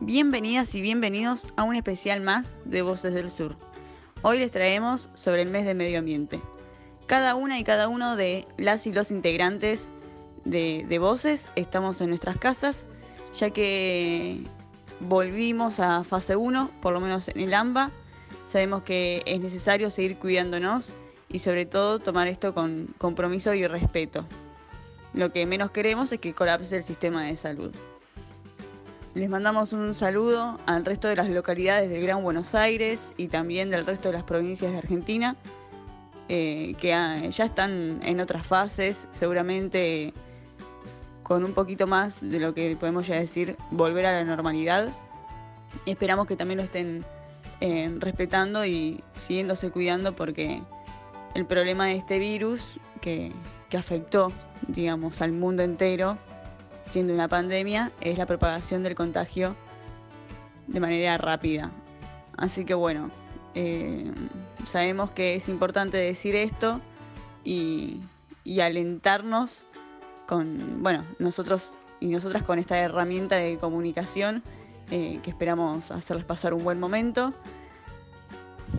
[0.00, 3.56] Bienvenidas y bienvenidos a un especial más de Voces del Sur.
[4.22, 6.40] Hoy les traemos sobre el mes de medio ambiente.
[7.06, 9.90] Cada una y cada uno de las y los integrantes
[10.44, 12.86] de, de Voces estamos en nuestras casas,
[13.38, 14.42] ya que
[15.00, 17.90] volvimos a fase 1, por lo menos en el AMBA.
[18.46, 20.92] Sabemos que es necesario seguir cuidándonos
[21.28, 24.24] y sobre todo tomar esto con compromiso y respeto.
[25.14, 27.74] Lo que menos queremos es que colapse el sistema de salud.
[29.14, 33.70] Les mandamos un saludo al resto de las localidades del Gran Buenos Aires y también
[33.70, 35.36] del resto de las provincias de Argentina,
[36.28, 40.12] eh, que ya están en otras fases, seguramente
[41.22, 44.90] con un poquito más de lo que podemos ya decir, volver a la normalidad.
[45.86, 47.02] Esperamos que también lo estén
[47.62, 50.62] eh, respetando y siguiéndose cuidando porque
[51.36, 52.62] el problema de este virus
[53.00, 53.30] que,
[53.68, 54.32] que afectó,
[54.68, 56.16] digamos, al mundo entero,
[56.90, 59.54] siendo una pandemia, es la propagación del contagio
[60.66, 61.70] de manera rápida.
[62.36, 63.10] Así que bueno,
[63.54, 64.10] eh,
[64.66, 66.80] sabemos que es importante decir esto
[67.44, 68.00] y,
[68.60, 69.62] alentarnos
[70.26, 74.42] con, bueno, nosotros y nosotras con esta herramienta de comunicación
[74.90, 77.34] eh, que esperamos hacerles pasar un buen momento.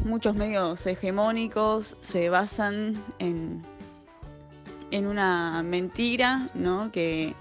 [0.03, 3.63] Muchos medios hegemónicos se basan en,
[4.91, 6.91] en una mentira, ¿no?
[6.91, 7.33] Que,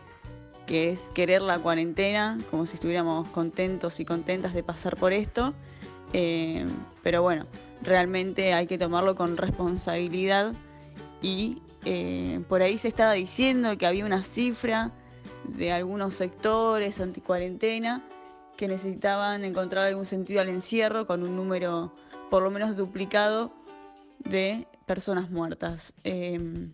[0.66, 5.54] que es querer la cuarentena, como si estuviéramos contentos y contentas de pasar por esto.
[6.12, 6.66] Eh,
[7.02, 7.46] pero bueno,
[7.82, 10.52] realmente hay que tomarlo con responsabilidad
[11.22, 14.92] y eh, por ahí se estaba diciendo que había una cifra
[15.44, 18.02] de algunos sectores anti-cuarentena
[18.56, 21.92] que necesitaban encontrar algún sentido al encierro con un número
[22.30, 23.52] por lo menos duplicado
[24.18, 25.92] de personas muertas.
[26.04, 26.68] Eh,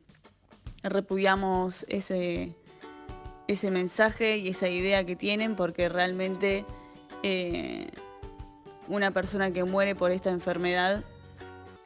[0.83, 2.55] repudiamos ese,
[3.49, 6.65] ese mensaje y esa idea que tienen porque realmente
[7.23, 7.91] eh,
[8.89, 11.03] una persona que muere por esta enfermedad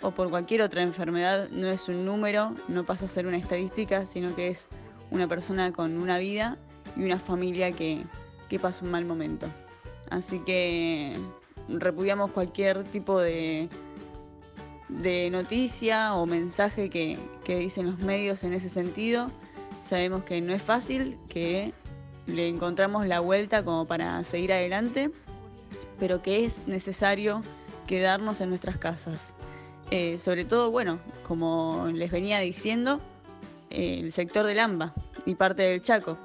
[0.03, 4.07] o por cualquier otra enfermedad no es un número, no pasa a ser una estadística,
[4.07, 4.69] sino que es
[5.11, 6.57] una persona con una vida
[6.97, 8.05] y una familia que,
[8.49, 9.47] que pasa un mal momento.
[10.11, 11.17] Así que
[11.69, 13.69] repudiamos cualquier tipo de,
[14.89, 19.31] de noticia o mensaje que, que dicen los medios en ese sentido
[19.87, 21.73] Sabemos que no es fácil, que
[22.27, 25.13] le encontramos la vuelta como para seguir adelante,
[26.01, 27.43] pero que es necesario
[27.87, 29.21] quedarnos en nuestras casas.
[29.93, 33.01] Eh, sobre todo, bueno, como les venía diciendo,
[33.71, 34.93] eh, el sector del AMBA
[35.25, 36.19] y parte del Chaco.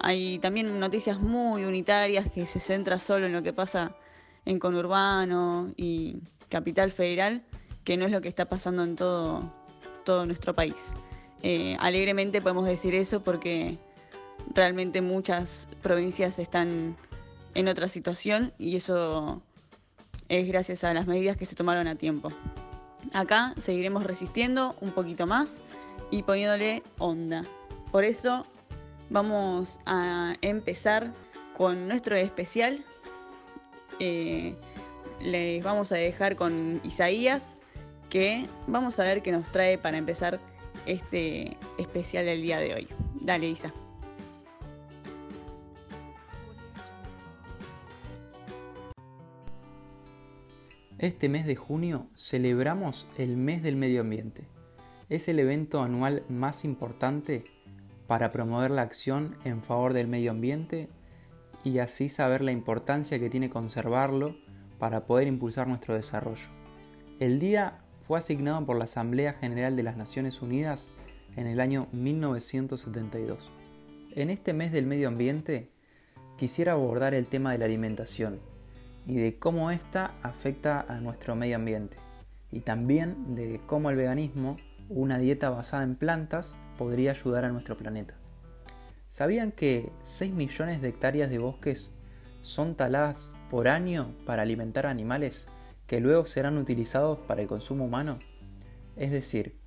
[0.00, 3.94] Hay también noticias muy unitarias que se centra solo en lo que pasa
[4.44, 7.42] en conurbano y capital federal,
[7.84, 9.52] que no es lo que está pasando en todo,
[10.04, 10.94] todo nuestro país.
[11.42, 13.78] Eh, alegremente podemos decir eso porque
[14.54, 16.96] realmente muchas provincias están
[17.54, 19.42] en otra situación y eso
[20.28, 22.30] es gracias a las medidas que se tomaron a tiempo.
[23.12, 25.56] Acá seguiremos resistiendo un poquito más
[26.10, 27.44] y poniéndole onda.
[27.90, 28.46] Por eso
[29.10, 31.12] vamos a empezar
[31.56, 32.84] con nuestro especial.
[34.04, 34.56] Eh,
[35.20, 37.44] les vamos a dejar con Isaías,
[38.10, 40.40] que vamos a ver qué nos trae para empezar
[40.86, 42.88] este especial del día de hoy.
[43.20, 43.72] Dale, Isa.
[50.98, 54.42] Este mes de junio celebramos el mes del medio ambiente.
[55.10, 57.44] Es el evento anual más importante
[58.08, 60.88] para promover la acción en favor del medio ambiente
[61.64, 64.36] y así saber la importancia que tiene conservarlo
[64.78, 66.48] para poder impulsar nuestro desarrollo.
[67.20, 70.90] El día fue asignado por la Asamblea General de las Naciones Unidas
[71.36, 73.38] en el año 1972.
[74.14, 75.70] En este mes del medio ambiente
[76.36, 78.40] quisiera abordar el tema de la alimentación
[79.06, 81.96] y de cómo ésta afecta a nuestro medio ambiente
[82.50, 84.56] y también de cómo el veganismo,
[84.88, 88.14] una dieta basada en plantas, podría ayudar a nuestro planeta.
[89.12, 91.92] ¿Sabían que 6 millones de hectáreas de bosques
[92.40, 95.46] son taladas por año para alimentar animales
[95.86, 98.18] que luego serán utilizados para el consumo humano.
[98.96, 99.60] Es decir,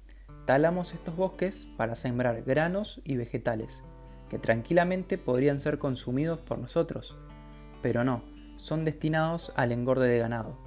[0.47, 3.83] talamos estos bosques para sembrar granos y vegetales,
[4.31, 7.15] que tranquilamente podrían ser consumidos por nosotros,
[7.83, 8.23] pero no,
[8.57, 10.57] son destinados al engorde de ganado.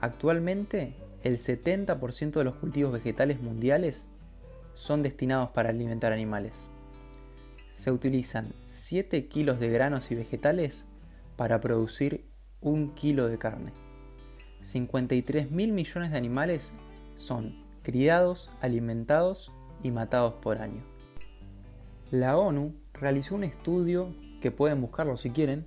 [0.00, 0.94] Actualmente,
[1.24, 4.08] el 70% de los cultivos vegetales mundiales
[4.74, 6.70] son destinados para alimentar animales.
[7.76, 10.86] Se utilizan 7 kilos de granos y vegetales
[11.36, 12.24] para producir
[12.62, 13.70] un kilo de carne.
[14.62, 16.72] 53 mil millones de animales
[17.16, 19.52] son criados, alimentados
[19.82, 20.82] y matados por año.
[22.10, 24.08] La ONU realizó un estudio,
[24.40, 25.66] que pueden buscarlo si quieren,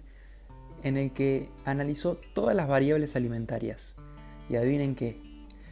[0.81, 3.95] en el que analizó todas las variables alimentarias.
[4.49, 5.21] Y adivinen qué,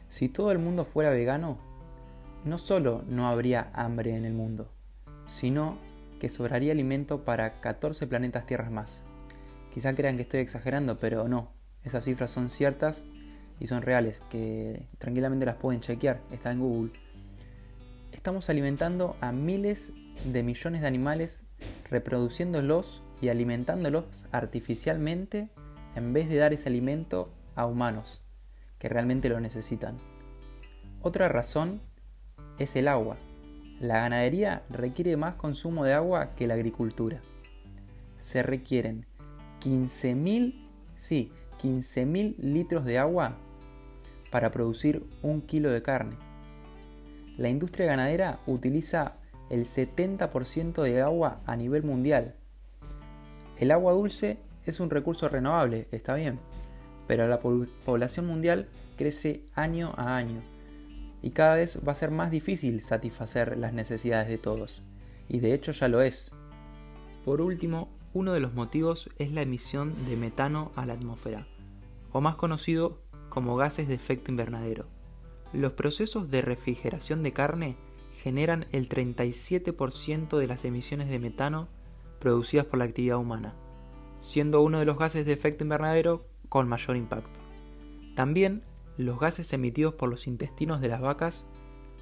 [0.07, 1.57] si todo el mundo fuera vegano,
[2.45, 4.69] no solo no habría hambre en el mundo,
[5.25, 5.86] sino
[6.19, 9.01] que sobraría alimento para 14 planetas tierras más.
[9.73, 11.51] Quizá crean que estoy exagerando, pero no,
[11.83, 13.05] esas cifras son ciertas
[13.59, 16.91] y son reales, que tranquilamente las pueden chequear, está en Google.
[18.11, 19.93] Estamos alimentando a miles
[20.25, 21.45] de millones de animales,
[21.89, 25.49] reproduciéndolos y alimentándolos artificialmente
[25.95, 28.21] en vez de dar ese alimento a humanos
[28.79, 29.97] que realmente lo necesitan.
[31.01, 31.81] Otra razón
[32.59, 33.17] es el agua.
[33.79, 37.21] La ganadería requiere más consumo de agua que la agricultura.
[38.17, 39.05] Se requieren
[39.61, 41.31] 15.000, sí,
[41.61, 43.37] 15.000 litros de agua
[44.31, 46.15] para producir un kilo de carne.
[47.37, 49.17] La industria ganadera utiliza
[49.51, 52.33] el 70% de agua a nivel mundial.
[53.59, 56.39] El agua dulce es un recurso renovable, está bien,
[57.05, 60.41] pero la población mundial crece año a año
[61.27, 64.81] y cada vez va a ser más difícil satisfacer las necesidades de todos,
[65.27, 66.31] y de hecho ya lo es.
[67.25, 71.45] Por último, uno de los motivos es la emisión de metano a la atmósfera,
[72.13, 74.85] o más conocido como gases de efecto invernadero.
[75.51, 77.75] Los procesos de refrigeración de carne
[78.23, 81.67] generan el 37% de las emisiones de metano
[82.21, 83.53] producidas por la actividad humana,
[84.21, 87.37] siendo uno de los gases de efecto invernadero con mayor impacto.
[88.15, 88.63] También
[88.97, 91.45] los gases emitidos por los intestinos de las vacas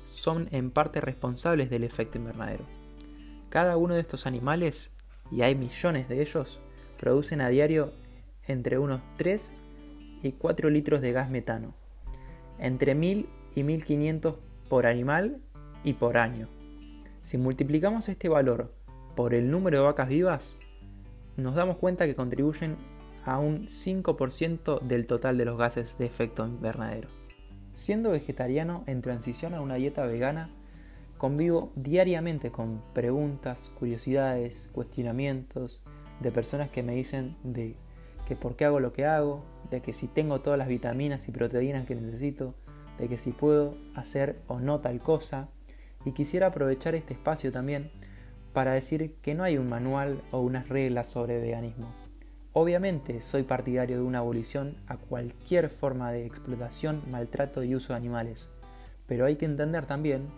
[0.06, 2.64] son en parte responsables del efecto invernadero.
[3.50, 4.92] Cada uno de estos animales,
[5.32, 6.60] y hay millones de ellos,
[6.98, 7.92] producen a diario
[8.48, 9.56] entre unos 3
[10.24, 11.74] y 4 litros de gas metano,
[12.60, 14.36] entre 1000 y 1500
[14.70, 15.42] por animal
[15.84, 16.48] y por año.
[17.24, 18.74] Si multiplicamos este valor
[19.16, 20.56] por el número de vacas vivas,
[21.38, 22.78] nos damos cuenta que contribuyen
[23.26, 27.10] a un 5% del total de los gases de efecto invernadero.
[27.74, 30.50] Siendo vegetariano en transición a una dieta vegana,
[31.18, 35.82] convivo diariamente con preguntas, curiosidades, cuestionamientos
[36.22, 37.76] de personas que me dicen de
[38.28, 41.32] que por qué hago lo que hago, de que si tengo todas las vitaminas y
[41.32, 42.54] proteínas que necesito,
[42.98, 45.50] de que si puedo hacer o no tal cosa.
[46.06, 47.92] Y quisiera aprovechar este espacio también
[48.54, 52.05] para decir que no hay un manual o unas reglas sobre veganismo.
[52.58, 57.98] Obviamente soy partidario de una abolición a cualquier forma de explotación, maltrato y uso de
[57.98, 58.48] animales,
[59.08, 60.30] pero hay que entender también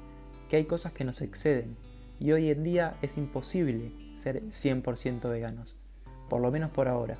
[0.49, 1.77] que hay cosas que nos exceden
[2.19, 5.75] y hoy en día es imposible ser 100% veganos,
[6.27, 7.17] por lo menos por ahora.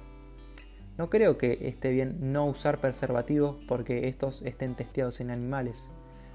[0.98, 5.92] No creo que esté bien no usar preservativos porque estos estén testeados en animales,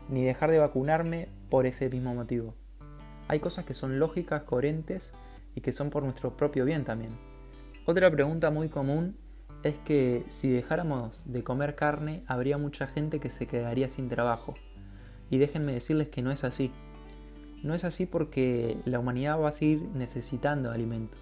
[0.08, 2.54] ni dejar de vacunarme por ese mismo motivo.
[3.26, 5.12] Hay cosas que son lógicas, coherentes
[5.56, 7.31] y que son por nuestro propio bien también.
[7.84, 9.16] Otra pregunta muy común
[9.64, 14.54] es que si dejáramos de comer carne habría mucha gente que se quedaría sin trabajo.
[15.30, 16.70] Y déjenme decirles que no es así.
[17.64, 21.18] No es así porque la humanidad va a seguir necesitando alimento.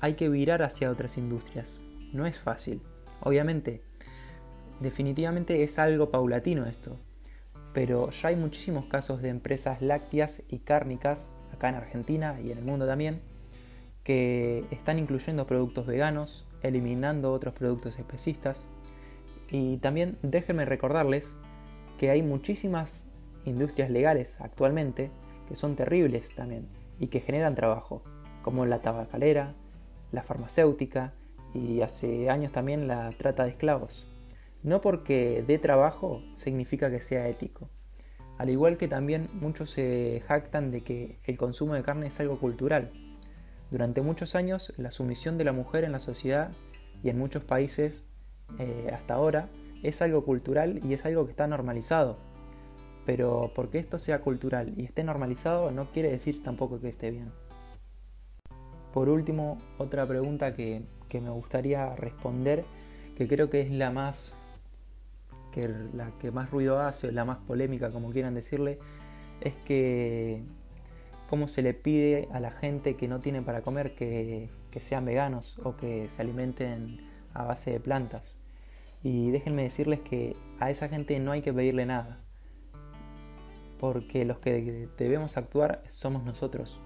[0.00, 1.82] Hay que virar hacia otras industrias.
[2.14, 2.80] No es fácil.
[3.20, 3.82] Obviamente,
[4.80, 6.98] definitivamente es algo paulatino esto.
[7.74, 12.58] Pero ya hay muchísimos casos de empresas lácteas y cárnicas, acá en Argentina y en
[12.58, 13.20] el mundo también,
[14.04, 18.68] que están incluyendo productos veganos, eliminando otros productos especistas.
[19.50, 21.34] Y también déjenme recordarles
[21.98, 23.06] que hay muchísimas
[23.44, 25.10] industrias legales actualmente
[25.48, 26.66] que son terribles también
[26.98, 28.02] y que generan trabajo,
[28.42, 29.54] como la tabacalera,
[30.12, 31.12] la farmacéutica
[31.52, 34.06] y hace años también la trata de esclavos.
[34.62, 37.68] No porque dé trabajo significa que sea ético.
[38.38, 42.38] Al igual que también muchos se jactan de que el consumo de carne es algo
[42.38, 42.90] cultural,
[43.70, 46.50] durante muchos años, la sumisión de la mujer en la sociedad
[47.02, 48.06] y en muchos países
[48.58, 49.48] eh, hasta ahora
[49.82, 52.18] es algo cultural y es algo que está normalizado.
[53.06, 57.32] Pero porque esto sea cultural y esté normalizado no quiere decir tampoco que esté bien.
[58.92, 62.64] Por último, otra pregunta que, que me gustaría responder,
[63.16, 64.34] que creo que es la más
[65.52, 68.78] que la que más ruido hace la más polémica, como quieran decirle,
[69.40, 70.42] es que
[71.34, 75.58] cómo se le pide a la gente que no tiene para comer que, sean veganos
[75.64, 77.00] o que se alimenten
[77.32, 78.36] a base de plantas.
[79.02, 82.20] Y déjenme decirles que a esa gente no hay que pedirle nada,
[83.80, 86.78] porque los que debemos actuar somos nosotros,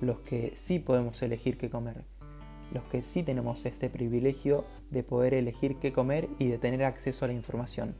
[0.00, 2.06] los que sí podemos elegir qué comer,
[2.72, 7.26] los que sí tenemos este privilegio de poder elegir qué comer y de tener acceso
[7.26, 7.94] a la información.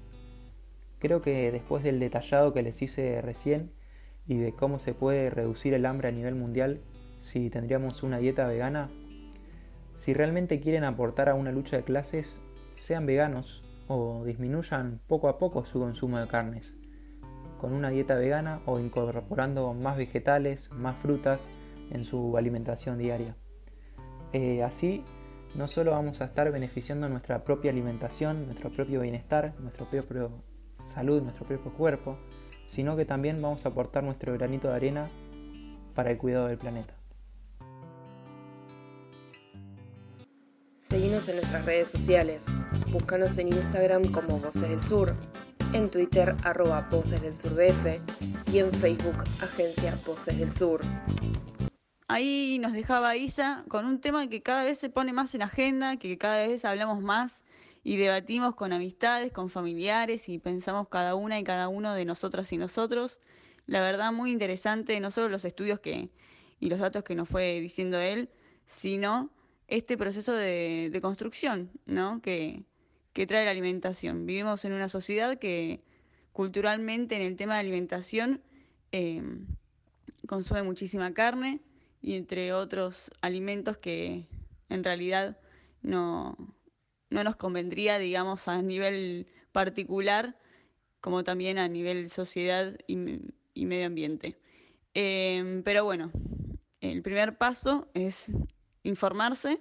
[0.98, 3.78] Creo que después del detallado que les hice recién
[4.26, 6.80] y de cómo se puede reducir el hambre a nivel mundial
[7.18, 8.88] si tendríamos una dieta vegana,
[9.94, 12.42] si realmente quieren aportar a una lucha de clases,
[12.74, 16.76] sean veganos o disminuyan poco a poco su consumo de carnes,
[17.60, 21.46] con una dieta vegana o incorporando más vegetales, más frutas
[21.90, 23.36] en su alimentación diaria.
[24.32, 25.04] Eh, así,
[25.56, 30.28] no solo vamos a estar beneficiando nuestra propia alimentación, nuestro propio bienestar, nuestra propia
[30.94, 32.16] salud, nuestro propio cuerpo,
[32.70, 35.08] sino que también vamos a aportar nuestro granito de arena
[35.96, 36.94] para el cuidado del planeta.
[40.78, 42.46] Seguimos en nuestras redes sociales.
[42.92, 45.16] Búscanos en Instagram como Voces del Sur,
[45.72, 48.00] en Twitter arroba Voces del Sur BF
[48.52, 50.80] y en Facebook Agencia Voces del Sur.
[52.06, 55.96] Ahí nos dejaba Isa con un tema que cada vez se pone más en agenda,
[55.96, 57.42] que cada vez hablamos más
[57.82, 62.52] y debatimos con amistades, con familiares y pensamos cada una y cada uno de nosotras
[62.52, 63.18] y nosotros.
[63.66, 66.10] La verdad muy interesante, no solo los estudios que,
[66.58, 68.28] y los datos que nos fue diciendo él,
[68.66, 69.30] sino
[69.68, 72.20] este proceso de, construcción ¿no?
[72.20, 72.64] que,
[73.12, 74.26] trae la alimentación.
[74.26, 75.82] Vivimos en una sociedad que
[76.32, 78.42] culturalmente en el tema de alimentación
[78.92, 79.46] em,
[80.26, 81.60] consume muchísima carne
[82.00, 84.26] y entre otros alimentos que
[84.70, 85.36] en realidad
[85.82, 86.36] no,
[87.10, 90.36] nos convendría, digamos, a nivel particular,
[91.00, 94.36] como también a nivel sociedad y, medio ambiente.
[94.94, 96.10] Em, pero bueno,
[96.80, 98.26] el primer paso es
[98.82, 99.60] informarse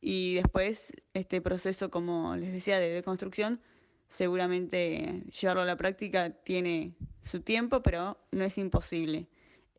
[0.00, 3.60] y después este proceso, como les decía, de construcción
[4.08, 9.28] seguramente llevarlo a la práctica tiene su tiempo, pero no es imposible.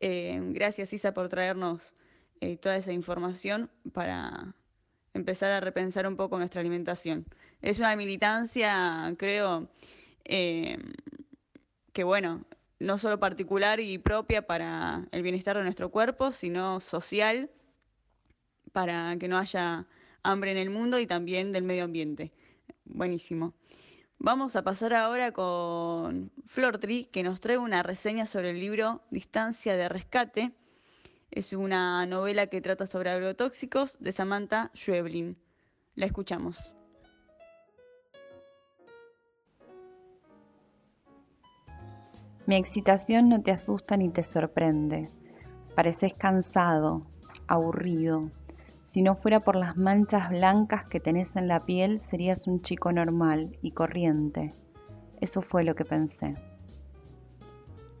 [0.00, 1.94] Eh, gracias Isa por traernos
[2.40, 4.54] eh, toda esa información para
[5.16, 7.26] empezar a repensar un poco nuestra alimentación.
[7.62, 9.68] Es una militancia, creo,
[10.24, 10.78] eh,
[11.92, 12.44] que bueno,
[12.78, 17.50] no solo particular y propia para el bienestar de nuestro cuerpo, sino social
[18.72, 19.86] para que no haya
[20.22, 22.32] hambre en el mundo y también del medio ambiente.
[22.84, 23.54] Buenísimo.
[24.18, 29.76] Vamos a pasar ahora con Flortri, que nos trae una reseña sobre el libro Distancia
[29.76, 30.52] de Rescate.
[31.36, 35.36] Es una novela que trata sobre agrotóxicos de Samantha Schweblin.
[35.94, 36.74] La escuchamos.
[42.46, 45.10] Mi excitación no te asusta ni te sorprende.
[45.74, 47.02] Pareces cansado,
[47.48, 48.30] aburrido,
[48.82, 52.92] si no fuera por las manchas blancas que tenés en la piel, serías un chico
[52.92, 54.54] normal y corriente.
[55.20, 56.34] Eso fue lo que pensé.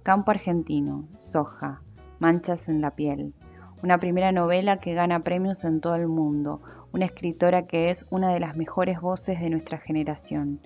[0.02, 1.82] Campo argentino, soja,
[2.18, 3.34] manchas en la piel.
[3.82, 6.60] Una primera novela que gana premios en todo el mundo.
[6.92, 10.60] Una escritora que es una de las mejores voces de nuestra generación.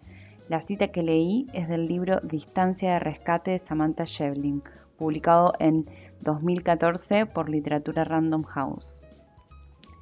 [0.49, 4.62] La cita que leí es del libro Distancia de Rescate de Samantha Shevlin,
[4.97, 5.87] publicado en
[6.23, 9.00] 2014 por Literatura Random House.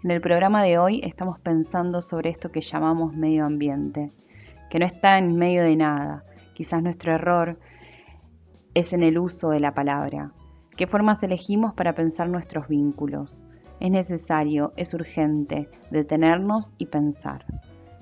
[0.04, 4.10] En el programa de hoy estamos pensando sobre esto que llamamos medio ambiente,
[4.70, 6.24] que no está en medio de nada.
[6.54, 7.58] Quizás nuestro error
[8.74, 10.32] es en el uso de la palabra.
[10.78, 13.44] ¿Qué formas elegimos para pensar nuestros vínculos?
[13.80, 17.44] Es necesario, es urgente, detenernos y pensar.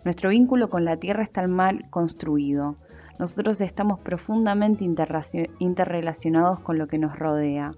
[0.04, 2.76] Nuestro vínculo con la Tierra está mal construido.
[3.18, 7.70] Nosotros estamos profundamente interrelacionados con lo que nos rodea.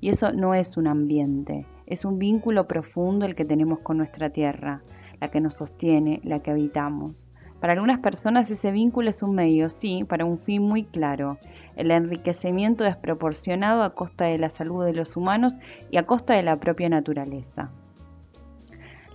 [0.00, 4.30] Y eso no es un ambiente, es un vínculo profundo el que tenemos con nuestra
[4.30, 4.80] tierra,
[5.20, 7.30] la que nos sostiene, la que habitamos.
[7.60, 11.38] Para algunas personas ese vínculo es un medio, sí, para un fin muy claro,
[11.76, 15.58] el enriquecimiento desproporcionado a costa de la salud de los humanos
[15.90, 17.70] y a costa de la propia naturaleza.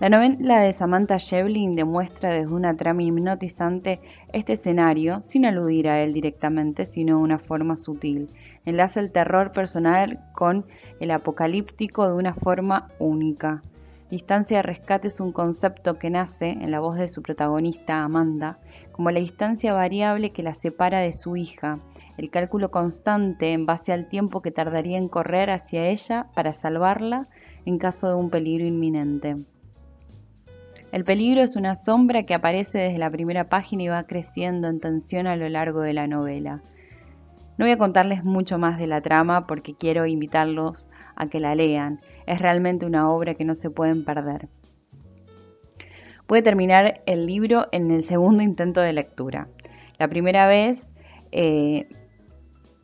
[0.00, 4.00] La novela de Samantha Shevlin demuestra desde una trama hipnotizante
[4.32, 8.28] este escenario sin aludir a él directamente, sino de una forma sutil,
[8.64, 10.66] enlaza el terror personal con
[10.98, 13.62] el apocalíptico de una forma única.
[14.12, 18.58] Distancia de rescate es un concepto que nace en la voz de su protagonista, Amanda,
[18.92, 21.78] como la distancia variable que la separa de su hija,
[22.18, 27.26] el cálculo constante en base al tiempo que tardaría en correr hacia ella para salvarla
[27.64, 29.34] en caso de un peligro inminente.
[30.92, 34.78] El peligro es una sombra que aparece desde la primera página y va creciendo en
[34.78, 36.60] tensión a lo largo de la novela.
[37.62, 41.54] No voy a contarles mucho más de la trama porque quiero invitarlos a que la
[41.54, 42.00] lean.
[42.26, 44.48] Es realmente una obra que no se pueden perder.
[46.26, 49.46] Pude terminar el libro en el segundo intento de lectura.
[49.96, 50.88] La primera vez
[51.30, 51.86] eh,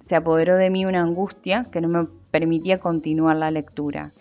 [0.06, 4.12] se apoderó de mí una angustia que no me permitía continuar la lectura.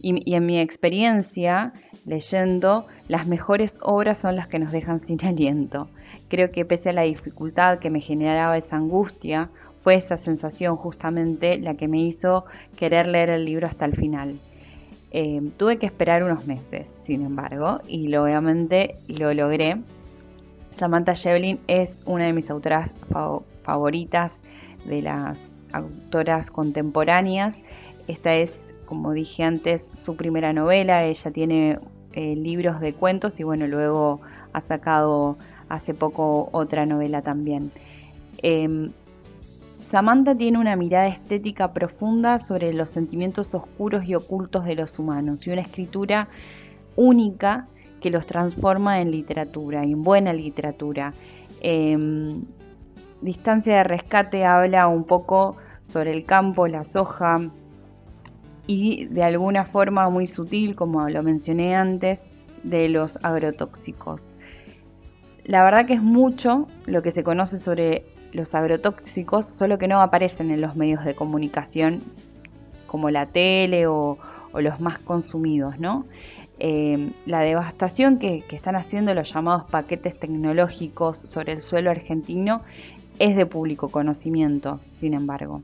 [0.00, 1.74] y, en mi experiencia,
[2.06, 5.90] leyendo, las mejores obras son las que nos dejan sin aliento.
[6.28, 9.50] Creo que pese a la dificultad que me generaba esa angustia,
[9.82, 12.44] fue esa sensación justamente la que me hizo
[12.76, 14.38] querer leer el libro hasta el final.
[15.12, 19.78] Eh, tuve que esperar unos meses, sin embargo, y obviamente lo logré.
[20.76, 22.94] Samantha Shevlin es una de mis autoras
[23.64, 24.38] favoritas
[24.84, 25.38] de las
[25.72, 27.60] autoras contemporáneas.
[28.06, 31.04] Esta es, como dije antes, su primera novela.
[31.04, 31.78] Ella tiene
[32.12, 34.20] eh, libros de cuentos y bueno, luego
[34.52, 35.36] ha sacado
[35.68, 37.72] hace poco otra novela también.
[38.42, 38.92] Em,
[39.90, 45.46] Samantha tiene una mirada estética profunda sobre los sentimientos oscuros y ocultos de los humanos
[45.46, 46.28] y una escritura
[46.94, 47.66] única
[48.00, 51.12] que los transforma en literatura, en buena literatura.
[51.60, 52.44] Em,
[53.20, 57.50] Distancia de Rescate habla un poco sobre el campo, la soja
[58.68, 62.22] y de alguna forma muy sutil, como lo mencioné antes,
[62.62, 64.34] de los agrotóxicos.
[65.44, 70.00] La verdad que es mucho lo que se conoce sobre los agrotóxicos, solo que no
[70.00, 72.00] aparecen en los medios de comunicación
[72.86, 74.18] como la tele o,
[74.52, 76.06] los más consumidos, ¿no?
[76.58, 82.60] Eh, la devastación que, están haciendo los llamados paquetes tecnológicos sobre el suelo argentino
[83.20, 85.62] es de público conocimiento, sin embargo.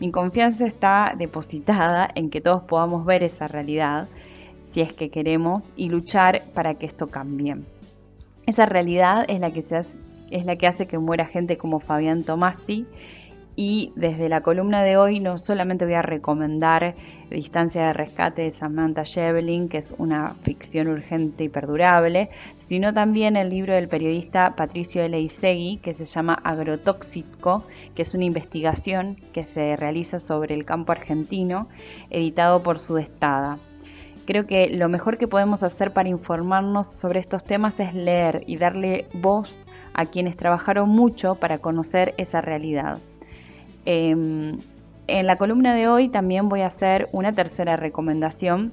[0.00, 4.08] Mi confianza está depositada en que todos podamos ver esa realidad,
[4.70, 7.56] si es que queremos, y luchar para que esto cambie.
[8.46, 9.82] Esa realidad es la que, se
[10.30, 12.86] es la que hace que muera gente como Fabián Tomasi
[13.60, 16.94] y desde la columna de hoy no solamente voy a recomendar
[17.28, 22.30] Distancia de Rescate de Samantha Shevlin, que es una ficción urgente y perdurable,
[22.68, 27.64] sino también el libro del periodista Patricio Eleisegui, que se llama Agrotóxico,
[27.96, 31.66] que es una investigación que se realiza sobre el campo argentino,
[32.10, 33.58] editado por Sudestada.
[34.24, 38.56] Creo que lo mejor que podemos hacer para informarnos sobre estos temas es leer y
[38.56, 39.58] darle voz
[39.94, 42.98] a quienes trabajaron mucho para conocer esa realidad.
[43.84, 44.58] Em,
[45.06, 48.72] en la columna de hoy también voy a hacer una tercera recomendación.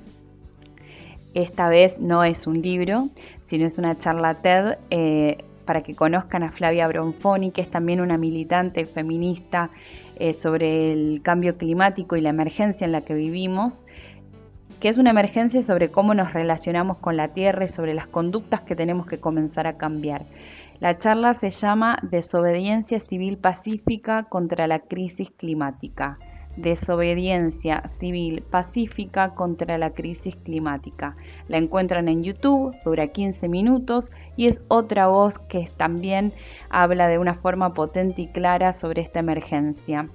[1.34, 3.08] Esta vez no es un libro,
[3.45, 8.01] sino es una charla TED eh, para que conozcan a Flavia Bronfoni, que es también
[8.01, 9.69] una militante feminista
[10.17, 13.86] eh, sobre el cambio climático y la emergencia en la que vivimos,
[14.80, 18.62] que es una emergencia sobre cómo nos relacionamos con la Tierra y sobre las conductas
[18.62, 20.25] que tenemos que comenzar a cambiar.
[20.80, 26.20] La charla se llama Desobediencia Civil Pacífica contra la Crisis Climática.
[26.58, 31.16] Desobediencia Civil Pacífica contra la Crisis Climática.
[31.48, 36.34] La encuentran en YouTube, dura 15 minutos y es otra voz que también
[36.70, 40.06] habla de una forma potente y clara sobre esta emergencia.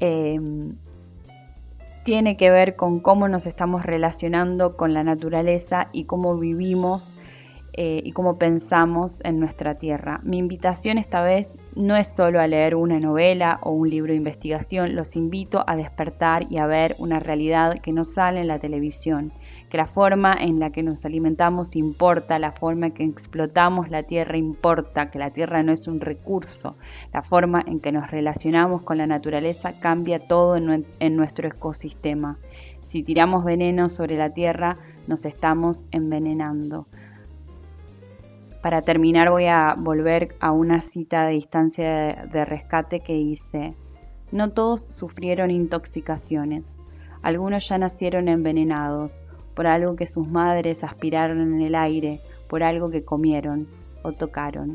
[0.00, 0.76] Em,
[2.04, 7.15] tiene que ver con cómo nos estamos relacionando con la naturaleza y cómo vivimos
[7.76, 10.20] eh, y cómo pensamos en nuestra tierra.
[10.24, 14.18] Mi invitación esta vez no es solo a leer una novela o un libro de
[14.18, 18.58] investigación, los invito a despertar y a ver una realidad que no sale en la
[18.58, 19.30] televisión,
[19.68, 24.04] que la forma en la que nos alimentamos importa, la forma en que explotamos la
[24.04, 26.76] tierra importa, que la tierra no es un recurso,
[27.12, 32.38] la forma en que nos relacionamos con la naturaleza cambia todo en nuestro ecosistema.
[32.80, 36.86] Si tiramos veneno sobre la tierra, nos estamos envenenando.
[38.62, 43.74] Para terminar voy a volver a una cita de distancia de, rescate que dice,
[44.32, 46.78] no todos sufrieron intoxicaciones,
[47.22, 52.90] algunos ya nacieron envenenados por algo que sus madres aspiraron en el aire, por algo
[52.90, 53.66] que comieron
[54.02, 54.74] o tocaron.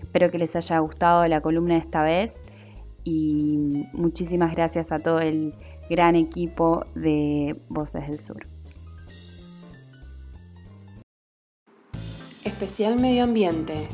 [0.00, 2.38] Espero que les haya gustado la columna esta vez
[3.04, 5.54] y muchísimas gracias a todo el
[5.90, 8.57] gran equipo de Voces del Sur.
[12.48, 13.86] Especial Medio Ambiente.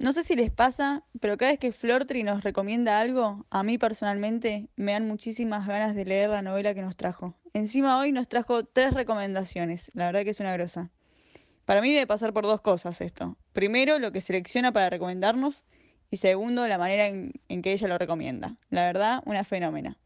[0.00, 3.78] No sé si les pasa, pero cada vez que Flortri nos recomienda algo, a mí
[3.78, 7.36] personalmente me dan muchísimas ganas de leer la novela que nos trajo.
[7.54, 10.90] Encima hoy nos trajo tres recomendaciones, la verdad que es una grosa.
[11.64, 13.36] Para mí debe pasar por dos cosas esto.
[13.52, 15.64] Primero, lo que selecciona para recomendarnos
[16.10, 18.56] y segundo, la manera en, que ella lo recomienda.
[18.68, 19.96] La verdad, una fenómena.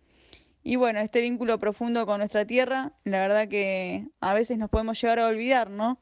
[0.63, 5.01] Y bueno, este vínculo profundo con nuestra tierra, la verdad que a veces nos podemos
[5.01, 5.99] llegar a olvidar, ¿no?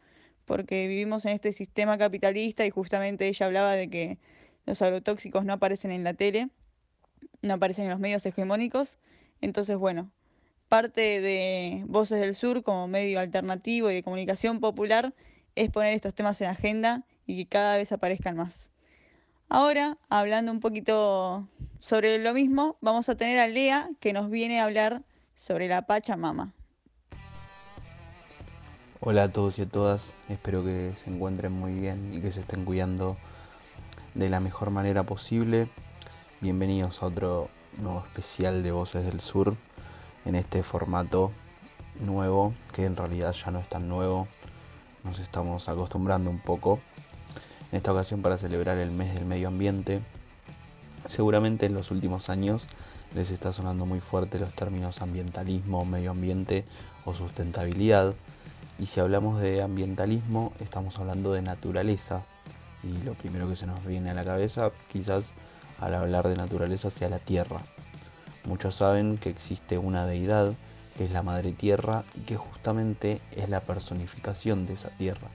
[0.49, 4.19] Porque vivimos en este sistema capitalista y justamente ella hablaba de que
[4.67, 6.49] los agrotóxicos no aparecen en la tele,
[7.43, 8.97] no aparecen en los medios hegemónicos.
[9.43, 10.11] Entonces, bueno,
[10.69, 15.15] parte de Voces del Sur como medio alternativo y de comunicación popular
[15.55, 18.59] es poner estos temas en agenda y que cada vez aparezcan más.
[19.51, 21.47] Ahora, hablando un poquito
[21.79, 25.03] sobre lo mismo, vamos a tener a Lea que nos viene a hablar
[25.37, 26.55] sobre la Pachamama.
[29.01, 32.41] Hola a todos y a todas, espero que se encuentren muy bien y que se
[32.41, 33.17] estén cuidando
[34.17, 35.69] de la mejor manera posible.
[36.41, 37.49] Bienvenidos a otro
[37.81, 39.55] nuevo especial de Voces del Sur
[40.25, 41.31] en este formato
[42.01, 44.27] nuevo, que en realidad ya no es tan nuevo,
[45.05, 46.81] nos estamos acostumbrando un poco.
[47.71, 50.01] En esta ocasión para celebrar el mes del medio ambiente,
[51.07, 52.67] seguramente en los últimos años
[53.15, 56.65] les está sonando muy fuerte los términos ambientalismo, medio ambiente
[57.05, 58.17] o sustentabilidad
[58.79, 62.23] y si hablamos de ambientalismo, estamos hablando de naturaleza.
[62.85, 65.33] Y lo primero que se nos viene a la cabeza, quizás
[65.81, 67.61] al hablar de naturaleza, sea la tierra.
[68.45, 70.55] Muchos saben que existe una deidad,
[70.97, 75.29] que es la Madre Tierra, y que justamente es la personificación de esa tierra.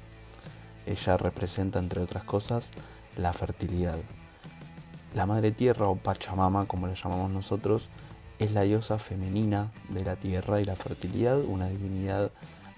[0.85, 2.71] Ella representa, entre otras cosas,
[3.17, 3.97] la fertilidad.
[5.13, 7.89] La Madre Tierra, o Pachamama, como la llamamos nosotros,
[8.39, 12.31] es la diosa femenina de la tierra y la fertilidad, una divinidad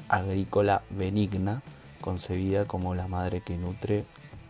[0.09, 1.61] agrícola benigna,
[2.01, 4.05] concebida como la madre que nutre,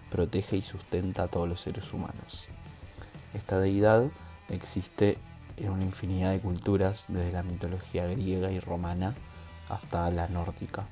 [0.09, 2.47] protege y sustenta a todos los seres humanos.
[3.33, 4.05] Esta deidad
[4.49, 5.17] existe
[5.57, 9.13] en una infinidad de culturas, desde la mitología griega y romana
[9.69, 10.85] hasta la nórdica.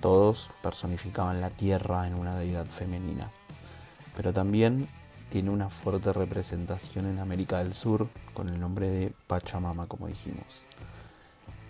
[0.00, 3.30] Todos personificaban la tierra en una deidad femenina.
[4.16, 4.88] Pero también
[5.30, 10.64] tiene una fuerte representación en América del Sur con el nombre de Pachamama, como dijimos.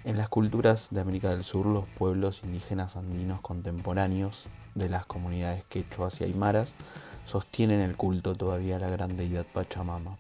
[0.05, 5.65] En las culturas de América del Sur, los pueblos indígenas andinos contemporáneos de las comunidades
[5.65, 6.77] quechuas y aymaras
[7.25, 10.17] sostienen el culto todavía a la gran deidad Pachamama.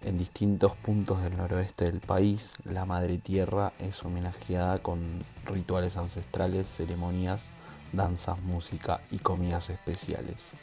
[0.00, 6.68] En distintos puntos del noroeste del país, la Madre Tierra es homenajeada con rituales ancestrales,
[6.68, 7.50] ceremonias,
[7.92, 10.54] danzas, música y comidas especiales.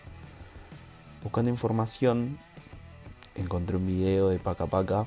[1.21, 2.39] Buscando información,
[3.35, 5.05] encontré un video de Paca Paca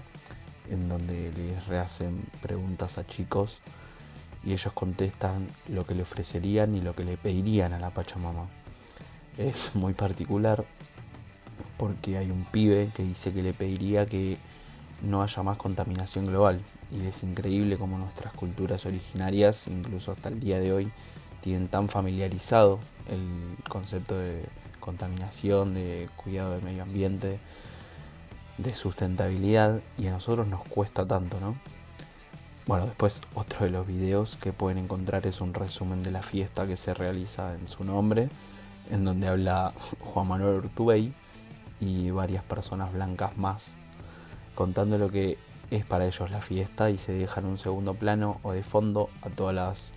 [0.71, 3.61] en donde les rehacen preguntas a chicos
[4.45, 8.47] y ellos contestan lo que le ofrecerían y lo que le pedirían a la Pachamama.
[9.37, 10.65] Es muy particular
[11.77, 14.37] porque hay un pibe que dice que le pediría que
[15.03, 20.41] no haya más contaminación global y es increíble como nuestras culturas originarias, incluso hasta el
[20.41, 20.91] día de hoy,
[21.43, 24.43] tienen tan familiarizado el concepto de
[24.81, 27.39] contaminación, de cuidado del medio ambiente,
[28.59, 31.57] de sustentabilidad y a nosotros nos cuesta tanto, ¿no?
[32.67, 36.67] Bueno, después otro de los videos que pueden encontrar es un resumen de la fiesta
[36.67, 38.29] que se realiza en su nombre,
[38.91, 41.15] en donde habla Juan Manuel Urtubey
[41.81, 43.69] y varias personas blancas más,
[44.55, 45.39] contando lo que
[45.71, 49.31] es para ellos la fiesta y se deja un segundo plano o de fondo a
[49.31, 49.93] todas las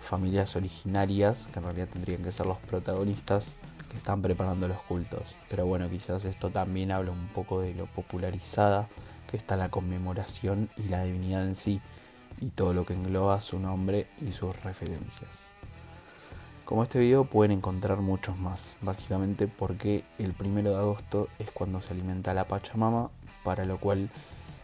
[0.00, 3.54] familias originarias, que en realidad tendrían que ser los protagonistas,
[3.90, 5.36] que están preparando los cultos.
[5.48, 8.88] Pero bueno, quizás esto también habla un poco de lo popularizada
[9.30, 11.80] que está la conmemoración y la divinidad en sí
[12.40, 15.50] y todo lo que engloba su nombre y sus referencias.
[16.64, 21.80] Como este video pueden encontrar muchos más, básicamente porque el primero de agosto es cuando
[21.80, 23.10] se alimenta la Pachamama,
[23.42, 24.10] para lo cual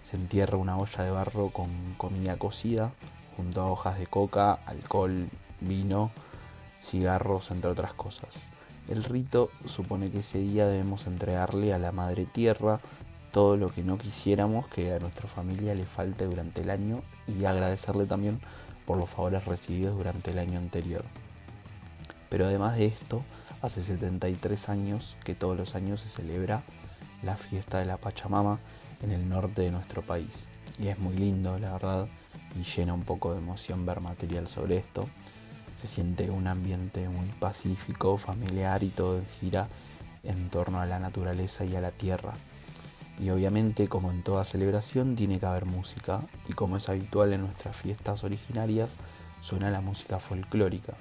[0.02, 2.92] se entierra una olla de barro con comida cocida,
[3.36, 5.28] junto a hojas de coca, alcohol,
[5.60, 6.10] vino,
[6.82, 8.36] cigarros, entre otras cosas.
[8.88, 12.80] El rito supone que ese día debemos entregarle a la Madre Tierra
[13.32, 17.46] todo lo que no quisiéramos que a nuestra familia le falte durante el año y
[17.46, 18.40] agradecerle también
[18.84, 21.04] por los favores recibidos durante el año anterior.
[22.28, 23.22] Pero además de esto,
[23.62, 26.62] hace 73 años que todos los años se celebra
[27.22, 28.58] la fiesta de la Pachamama
[29.02, 30.46] en el norte de nuestro país.
[30.78, 32.06] Y es muy lindo, la verdad,
[32.60, 35.08] y llena un poco de emoción ver material sobre esto
[35.84, 39.68] se siente un ambiente muy pacífico, familiar y todo gira
[40.22, 42.32] en torno a la naturaleza y a la tierra.
[43.20, 47.42] Y obviamente, como en toda celebración, tiene que haber música, y como es habitual en
[47.42, 48.96] nuestras fiestas originarias,
[49.42, 50.94] suena la música folclórica.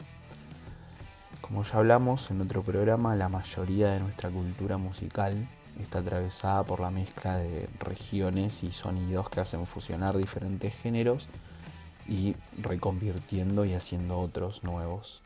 [1.40, 5.48] Como ya hablamos en otro programa, la mayoría de nuestra cultura musical
[5.82, 11.30] está atravesada por la mezcla de regiones y sonidos que hacen fusionar diferentes géneros
[12.08, 15.22] y reconvirtiendo y haciendo otros nuevos.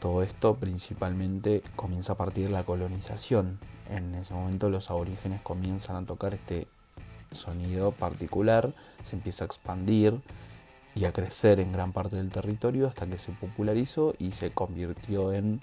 [0.00, 3.58] Todo esto principalmente comienza a partir de la colonización.
[3.90, 6.68] En ese momento los aborígenes comienzan a tocar este
[7.32, 10.20] sonido particular, se empieza a expandir
[10.94, 15.32] y a crecer en gran parte del territorio hasta que se popularizó y se convirtió
[15.32, 15.60] en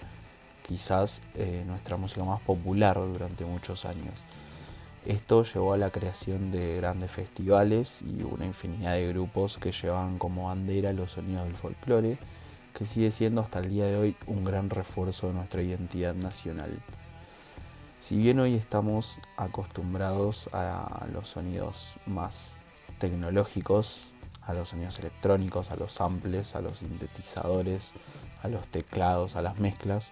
[0.66, 4.14] quizás eh, nuestra música más popular durante muchos años.
[5.06, 10.18] Esto llevó a la creación de grandes festivales y una infinidad de grupos que llevan
[10.18, 12.18] como bandera los sonidos del folclore,
[12.74, 16.76] que sigue siendo hasta el día de hoy un gran refuerzo de nuestra identidad nacional.
[18.00, 22.58] Si bien hoy estamos acostumbrados a los sonidos más
[22.98, 24.08] tecnológicos,
[24.42, 27.92] a los sonidos electrónicos, a los samples, a los sintetizadores,
[28.42, 30.10] a los teclados, a las mezclas,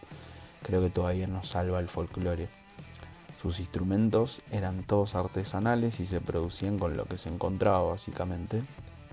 [0.62, 2.48] creo que todavía nos salva el folclore.
[3.44, 8.62] Sus instrumentos eran todos artesanales y se producían con lo que se encontraba básicamente.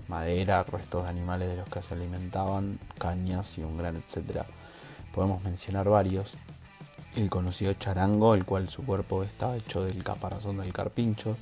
[0.08, 4.46] Madera, restos de animales de los que se alimentaban, cañas y un gran etcétera.
[5.14, 6.32] Podemos mencionar varios.
[7.14, 11.36] El conocido charango, el cual su cuerpo estaba hecho del caparazón del carpincho.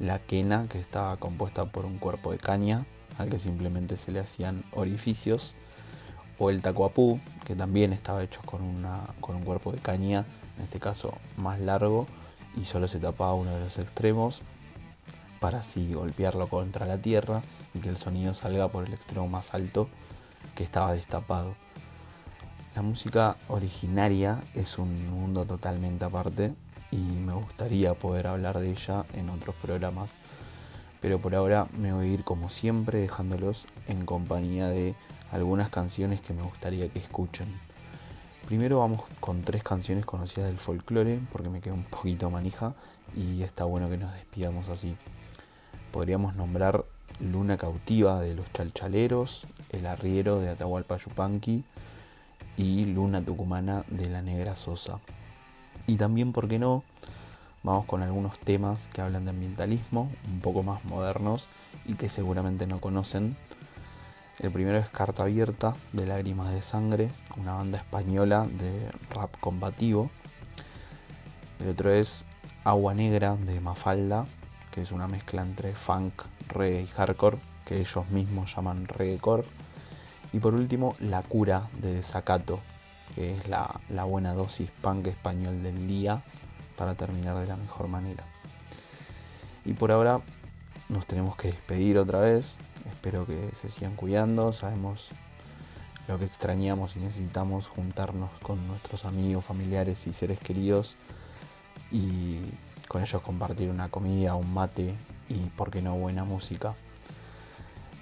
[0.00, 2.84] La quena, que estaba compuesta por un cuerpo de caña,
[3.18, 5.54] al que simplemente se le hacían orificios.
[6.40, 8.84] O el tacuapú, que también estaba hecho con,
[9.20, 10.24] con un cuerpo de caña,
[10.58, 12.08] en este caso más largo,
[12.56, 14.42] y solo se tapaba uno de los extremos
[15.40, 17.42] para así golpearlo contra la tierra
[17.74, 19.88] y que el sonido salga por el extremo más alto
[20.54, 21.54] que estaba destapado.
[22.76, 26.54] La música originaria es un mundo totalmente aparte
[26.90, 30.16] y me gustaría poder hablar de ella en otros programas,
[31.00, 34.94] pero por ahora me voy a ir como siempre dejándolos en compañía de
[35.32, 37.48] algunas canciones que me gustaría que escuchen.
[38.52, 42.74] Primero vamos con tres canciones conocidas del folclore, porque me quedo un poquito manija
[43.16, 44.94] y está bueno que nos despidamos así.
[45.90, 46.84] Podríamos nombrar
[47.18, 51.64] Luna Cautiva de los Chalchaleros, El Arriero de Atahualpa Yupanqui
[52.58, 55.00] y Luna Tucumana de la Negra Sosa.
[55.86, 56.84] Y también, ¿por qué no?
[57.62, 61.48] Vamos con algunos temas que hablan de ambientalismo, un poco más modernos
[61.86, 63.34] y que seguramente no conocen,
[64.42, 70.10] el primero es Carta Abierta de Lágrimas de Sangre, una banda española de rap combativo.
[71.60, 72.26] El otro es
[72.64, 74.26] Agua Negra de Mafalda,
[74.72, 79.44] que es una mezcla entre funk, reggae y hardcore, que ellos mismos llaman reggaecore.
[80.32, 82.58] Y por último, La Cura de Desacato,
[83.14, 86.20] que es la, la buena dosis punk español del día
[86.76, 88.24] para terminar de la mejor manera.
[89.64, 90.20] Y por ahora
[90.88, 92.58] nos tenemos que despedir otra vez.
[92.88, 94.52] Espero que se sigan cuidando.
[94.52, 95.10] Sabemos
[96.08, 100.96] lo que extrañamos y necesitamos juntarnos con nuestros amigos, familiares y seres queridos
[101.90, 102.40] y
[102.88, 104.94] con ellos compartir una comida, un mate
[105.28, 106.74] y, por qué no, buena música.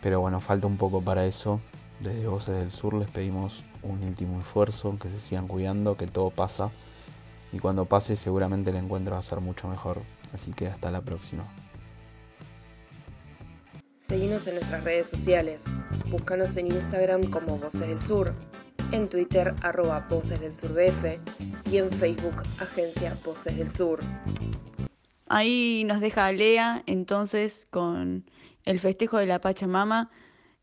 [0.03, 1.61] Pero bueno, falta un poco para eso.
[2.01, 6.31] Desde Voces del Sur les pedimos un último esfuerzo, que se sigan cuidando, que todo
[6.31, 6.71] pasa.
[7.53, 10.01] Y cuando pase seguramente el encuentro va a ser mucho mejor.
[10.33, 11.45] Así que hasta la próxima.
[14.01, 15.75] Seguinos en nuestras redes sociales.
[16.11, 18.33] Búscanos en Instagram como Voces del Sur,
[18.93, 21.21] en Twitter arroba Voces del Sur BF
[21.71, 24.01] y en Facebook Agencia Voces del Sur.
[25.29, 28.25] Ahí nos deja Lea entonces con
[28.65, 30.11] el festejo de la Pachamama,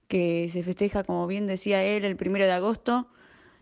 [0.08, 3.08] que se festeja, como bien decía él, el primero de agosto.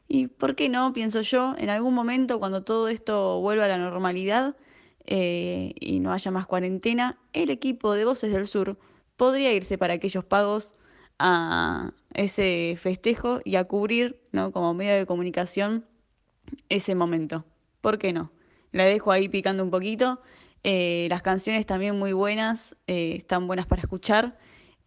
[0.07, 3.77] Y por qué no, pienso yo, en algún momento cuando todo esto vuelva a la
[3.77, 4.55] normalidad
[5.05, 8.77] eh, y no haya más cuarentena, el equipo de Voces del Sur
[9.17, 10.73] podría irse para aquellos pagos
[11.19, 14.51] a ese festejo y a cubrir, ¿no?
[14.51, 15.85] Como medio de comunicación
[16.69, 17.45] ese momento.
[17.81, 18.31] ¿Por qué no?
[18.71, 20.21] La dejo ahí picando un poquito.
[20.63, 24.37] Eh, las canciones también muy buenas, eh, están buenas para escuchar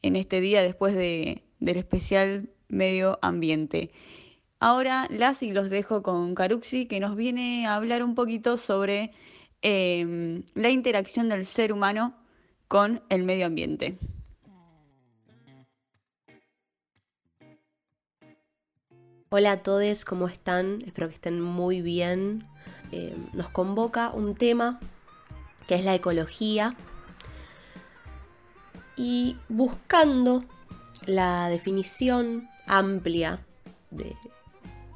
[0.03, 3.91] en este día después de, del especial medio ambiente.
[4.61, 9.13] Ahora las y los dejo con Caruxi que nos viene a hablar un poquito sobre
[9.63, 12.15] eh, la interacción del ser humano
[12.67, 13.99] con el medio ambiente.
[19.31, 20.83] Hola a todos, ¿cómo están?
[20.87, 22.49] Espero que estén muy bien.
[22.93, 24.81] Eh, nos convoca un tema
[25.67, 26.75] que es la ecología
[28.97, 30.47] y buscando
[31.05, 33.45] la definición amplia
[33.91, 34.17] de,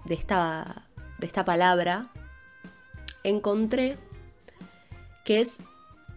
[0.09, 0.87] esta,
[1.19, 2.11] de esta palabra,
[3.25, 3.99] encontré
[5.27, 5.59] que es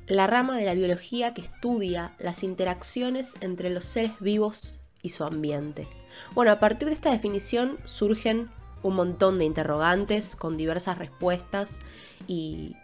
[0.08, 5.26] la rama de la biología que estudia las interacciones entre los seres vivos y su
[5.26, 5.86] ambiente.
[6.34, 8.50] Bueno, a partir de esta definición surgen
[8.84, 11.80] un montón de interrogantes con diversas respuestas
[12.28, 12.76] y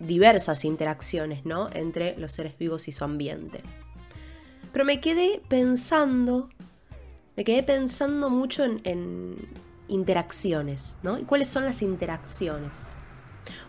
[0.00, 1.70] diversas interacciones, ¿no?
[1.72, 3.62] Entre los seres vivos y su ambiente.
[4.72, 6.48] Pero me quedé pensando,
[7.36, 9.48] me quedé pensando mucho en,
[9.88, 11.18] interacciones, ¿no?
[11.18, 12.94] ¿Y cuáles son las interacciones?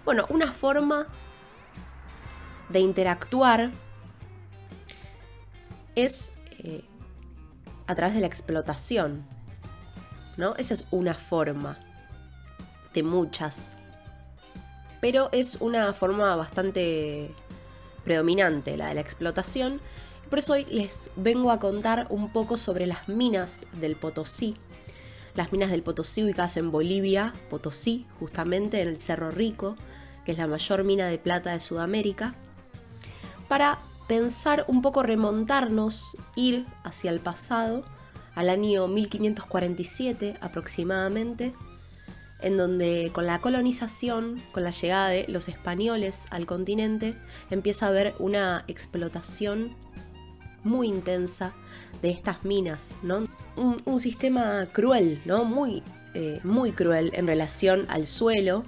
[0.05, 1.07] Bueno, una forma
[2.69, 3.71] de interactuar
[5.95, 6.83] es eh,
[7.89, 9.25] a través de la explotación.
[10.37, 10.55] ¿no?
[10.57, 11.79] Esa es una forma
[12.93, 13.77] de muchas.
[15.01, 17.33] Pero es una forma bastante
[18.03, 19.81] predominante, la de la explotación.
[20.29, 24.55] Por eso hoy les vengo a contar un poco sobre las minas del Potosí.
[25.33, 29.75] Las minas del Potosí ubicadas en Bolivia, Potosí, justamente en el Cerro Rico,
[30.25, 32.35] que es la mayor mina de plata de Sudamérica,
[33.47, 37.85] para pensar un poco remontarnos, ir hacia el pasado,
[38.33, 41.53] al año 1547 aproximadamente,
[42.41, 47.15] en donde con la colonización, con la llegada de los españoles al continente,
[47.51, 49.75] empieza a haber una explotación
[50.63, 51.53] muy intensa
[52.01, 53.27] de estas minas, ¿no?
[53.55, 55.45] Un, sistema cruel, ¿no?
[55.45, 55.83] Muy,
[56.15, 58.65] eh, muy cruel en relación al suelo,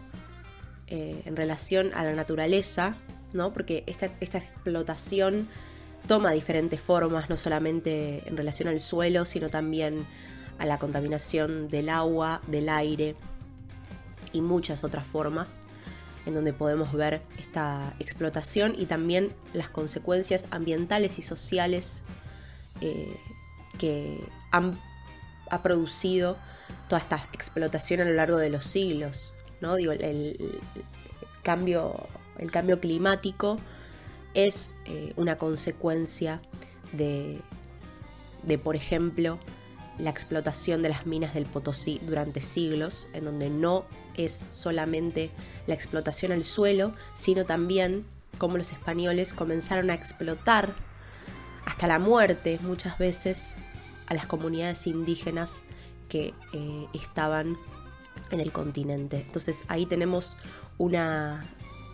[0.86, 2.96] eh, en relación a la naturaleza,
[3.34, 3.54] ¿no?
[3.54, 5.48] Porque esta, esta explotación
[6.08, 10.06] toma diferentes formas, no solamente en relación al suelo, sino también
[10.58, 13.15] a la contaminación del agua, del aire
[14.34, 15.63] y muchas otras formas
[16.26, 22.02] en donde podemos ver esta explotación y también las consecuencias ambientales y sociales
[22.82, 23.17] eh,
[23.80, 24.20] que
[24.52, 24.80] han,
[25.50, 26.38] ha producido
[26.88, 29.34] toda esta explotación a lo largo de los siglos.
[29.62, 29.76] ¿no?
[29.76, 30.60] Digo, el,
[31.44, 32.08] cambio,
[32.42, 33.60] el cambio climático
[34.34, 36.42] es eh, una consecuencia
[36.92, 37.40] de,
[38.44, 39.40] de, por ejemplo,
[39.98, 43.86] la explotación de las minas del Potosí durante siglos, en donde no
[44.18, 45.30] es solamente
[45.68, 48.06] la explotación al suelo, sino también
[48.38, 50.74] cómo los españoles comenzaron a explotar
[51.66, 53.54] hasta la muerte muchas veces
[54.08, 55.64] a las comunidades indígenas
[56.10, 57.58] que eh, estaban
[58.32, 59.18] en el continente.
[59.18, 60.38] Entonces ahí tenemos
[60.78, 61.46] una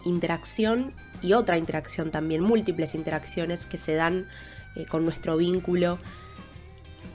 [0.07, 4.27] interacción y otra interacción también, múltiples interacciones que se dan
[4.75, 5.99] eh, con nuestro vínculo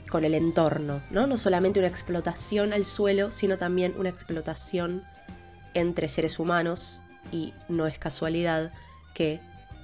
[0.09, 1.25] con el entorno, ¿no?
[1.25, 5.03] No solamente una explotación al suelo, sino también una explotación
[5.73, 7.01] entre seres humanos
[7.31, 8.71] y no es casualidad
[9.15, 9.39] que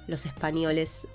[0.06, 1.08] los españoles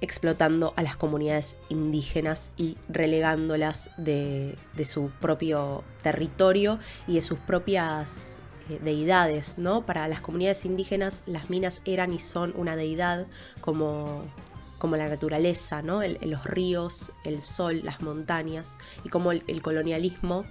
[0.00, 8.40] explotando a las comunidades indígenas y relegándolas de, su propio territorio y de sus propias
[8.82, 9.86] deidades, ¿no?
[9.86, 13.26] Para las comunidades indígenas las minas eran y son una deidad
[13.60, 14.24] como
[14.78, 16.02] como la naturaleza, ¿no?
[16.02, 20.44] los ríos, el sol, las montañas, y como el, colonialismo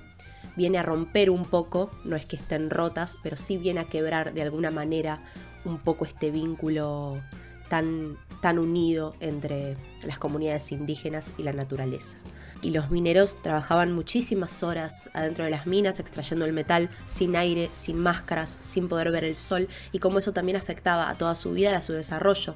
[0.55, 4.33] viene a romper un poco, no es que estén rotas, pero sí viene a quebrar
[4.33, 5.21] de alguna manera
[5.65, 7.21] un poco este vínculo
[7.69, 12.17] tan, tan unido entre las comunidades indígenas y la naturaleza.
[12.61, 17.69] Y los mineros trabajaban muchísimas horas adentro de las minas extrayendo el metal sin aire,
[17.73, 21.51] sin máscaras, sin poder ver el sol y cómo eso también afectaba a toda su
[21.51, 22.55] vida, a su desarrollo.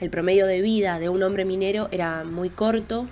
[0.00, 3.08] El promedio de vida de un hombre minero era muy corto.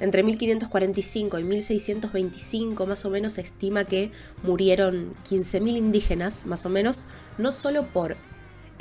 [0.00, 4.10] Entre 1545 y 1625 más o menos se estima que
[4.42, 7.06] murieron 15.000 indígenas, más o menos,
[7.38, 8.16] no solo por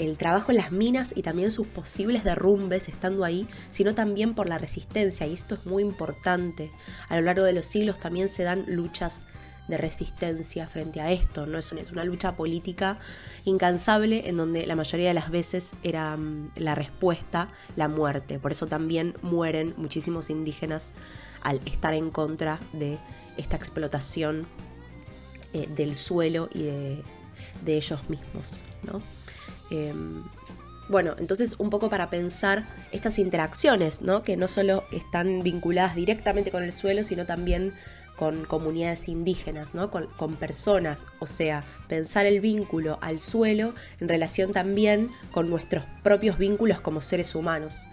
[0.01, 4.49] el trabajo en las minas y también sus posibles derrumbes estando ahí, sino también por
[4.49, 6.71] la resistencia, y esto es muy importante.
[7.07, 9.25] A lo largo de los siglos también se dan luchas
[9.67, 11.59] de resistencia frente a esto, ¿no?
[11.59, 12.99] Es, una lucha política
[13.45, 18.39] incansable en donde la mayoría de las veces era mm, la respuesta la muerte.
[18.39, 20.93] Por eso también mueren muchísimos indígenas
[21.43, 22.97] al estar en contra de
[23.37, 24.47] esta explotación
[25.53, 27.03] eh, del suelo y de,
[27.65, 28.61] ellos mismos,
[29.71, 30.23] em,
[30.89, 34.23] bueno, entonces un poco para pensar estas interacciones, ¿no?
[34.23, 37.73] Que no solo están vinculadas directamente con el suelo, sino también
[38.21, 39.89] con comunidades indígenas, ¿no?
[39.89, 46.37] con, personas, o sea, pensar el vínculo al suelo en relación también con nuestros propios
[46.37, 47.87] vínculos como seres humanos.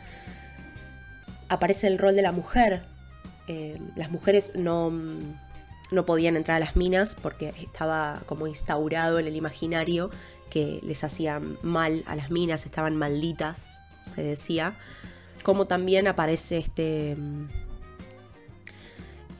[1.49, 2.83] Aparece el rol de la mujer.
[3.47, 4.93] Eh, las mujeres no,
[5.91, 10.11] no podían entrar a las minas porque estaba como instaurado en el imaginario
[10.49, 14.77] que les hacían mal a las minas, estaban malditas, se decía.
[15.43, 17.17] Como también aparece este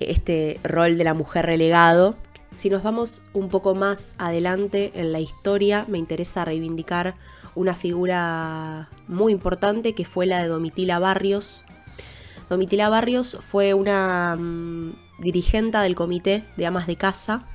[0.01, 2.17] este rol de la mujer relegado.
[2.55, 7.15] Si nos vamos un poco más adelante en la historia, me interesa reivindicar
[7.55, 11.65] una figura muy importante que fue la de Domitila Barrios.
[12.49, 17.47] Domitila Barrios fue una mm, dirigente del comité de amas de casa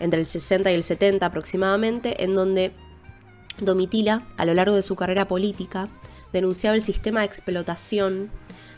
[0.00, 2.72] entre el 60 y el 70 aproximadamente, en donde
[3.58, 5.88] Domitila, a lo largo de su carrera política,
[6.32, 8.30] denunciaba el sistema de explotación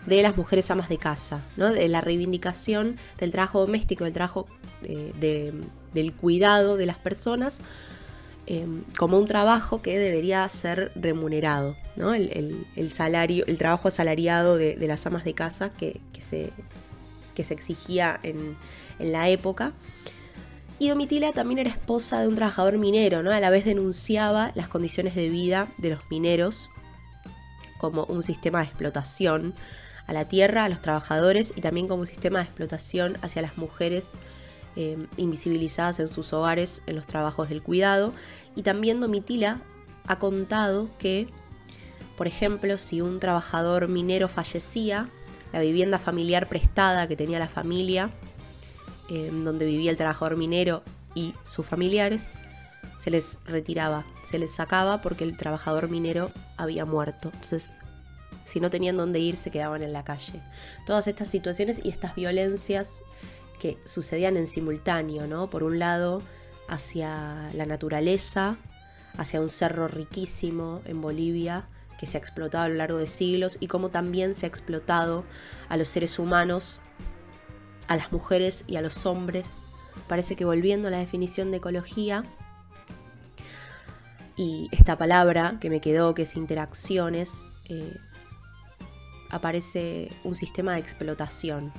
[0.07, 1.70] de las mujeres amas de casa, ¿no?
[1.70, 4.46] de la reivindicación del trabajo doméstico, del trabajo
[4.83, 7.59] eh, del cuidado de las personas
[8.47, 12.14] em, como un trabajo que debería ser remunerado, ¿no?
[12.14, 16.53] el, salario, el trabajo asalariado de, las amas de casa que, se,
[17.34, 18.57] que se, exigía en,
[18.99, 19.72] en, la época.
[20.79, 23.33] Y Domitila también era esposa de un trabajador minero, ¿no?
[23.33, 26.70] a la vez denunciaba las condiciones de vida de los mineros
[27.79, 29.55] como un sistema de explotación
[30.07, 33.59] a la tierra, a los trabajadores y también como un sistema de explotación hacia las
[33.59, 34.12] mujeres
[34.76, 38.12] eh, invisibilizadas en sus hogares en los trabajos del cuidado.
[38.55, 39.61] Y también Domitila
[40.07, 41.29] ha contado que
[42.16, 45.09] Por ejemplo, si un trabajador minero fallecía,
[45.53, 48.11] la vivienda familiar prestada que tenía la familia,
[49.09, 50.82] donde vivía el trabajador minero
[51.14, 52.34] y sus familiares,
[53.00, 57.30] se les retiraba, se les sacaba porque el trabajador minero había muerto.
[57.32, 57.72] Entonces,
[58.44, 60.42] si no tenían dónde ir, se quedaban en la calle.
[60.86, 63.02] Todas estas situaciones y estas violencias
[63.61, 65.50] que sucedían en simultáneo, ¿no?
[65.50, 66.22] Por un lado,
[66.68, 68.56] hacia la naturaleza,
[69.16, 71.66] hacia un cerro riquísimo en Bolivia
[71.98, 75.24] que se ha explotado a lo largo de siglos y como también se ha explotado
[75.68, 76.80] a los seres humanos,
[77.89, 79.64] a las mujeres y a los hombres.
[80.07, 82.24] Parece que volviendo a la definición de ecología,
[84.39, 87.97] y esta palabra que me quedó, que es interacciones, eh,
[89.30, 91.72] aparece un sistema de explotación,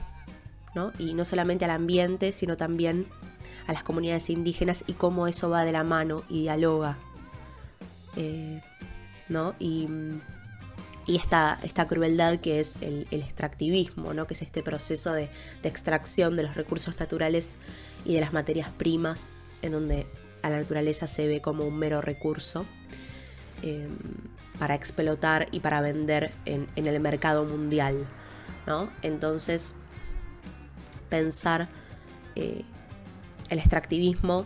[0.75, 0.91] ¿no?
[0.99, 3.07] Y no solamente al ambiente, sino también
[3.65, 6.97] a las comunidades indígenas y cómo eso va de la mano y dialoga,
[8.17, 8.61] eh,
[9.29, 9.55] ¿no?
[9.57, 9.87] Y,
[11.15, 14.27] esta, esta, crueldad que es el, extractivismo, ¿no?
[14.27, 15.29] Que es este proceso de,
[15.61, 17.57] de extracción de los recursos naturales
[18.05, 20.07] y de las materias primas, en donde
[20.41, 22.65] a la naturaleza se ve como un mero recurso
[23.61, 23.97] em,
[24.57, 28.07] para explotar y para vender en, el mercado mundial.
[28.67, 28.89] ¿no?
[29.01, 29.75] Entonces,
[31.09, 31.69] pensar
[32.35, 32.63] eh,
[33.49, 34.45] el extractivismo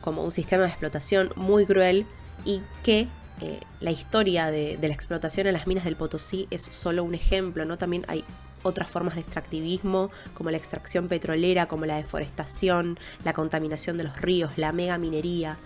[0.00, 2.06] como un sistema de explotación muy cruel
[2.44, 3.08] y que
[3.40, 7.64] eh, la historia de, la explotación en las minas del Potosí es solo un ejemplo,
[7.64, 7.78] ¿no?
[7.78, 8.24] También hay
[8.62, 14.20] otras formas de extractivismo, como la extracción petrolera, como la deforestación, la contaminación de los
[14.20, 15.58] ríos, la mega minería,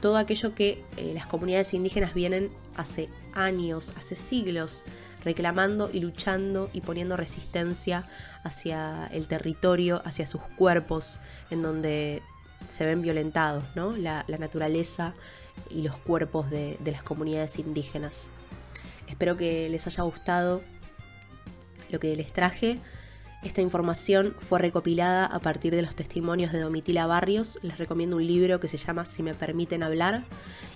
[0.00, 4.84] todo aquello que eh, las comunidades indígenas vienen hace años, hace siglos,
[5.22, 8.08] reclamando y luchando y poniendo resistencia
[8.42, 12.22] hacia el territorio, hacia sus cuerpos, en donde
[12.72, 13.96] se ven violentados, ¿no?
[13.96, 15.14] la, naturaleza
[15.70, 18.30] y los cuerpos de las comunidades indígenas.
[19.06, 20.62] Espero que les haya gustado
[21.90, 22.80] lo que les traje.
[23.42, 27.58] Esta información fue recopilada a partir de los testimonios de Domitila Barrios.
[27.62, 30.22] Les recomiendo un libro que se llama Si me permiten hablar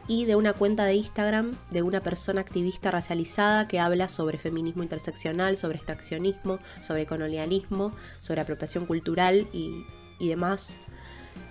[0.09, 4.83] y de una cuenta de Instagram de una persona activista racializada que habla sobre feminismo
[4.83, 9.85] interseccional, sobre extraccionismo, sobre colonialismo, sobre apropiación cultural y,
[10.29, 10.77] demás,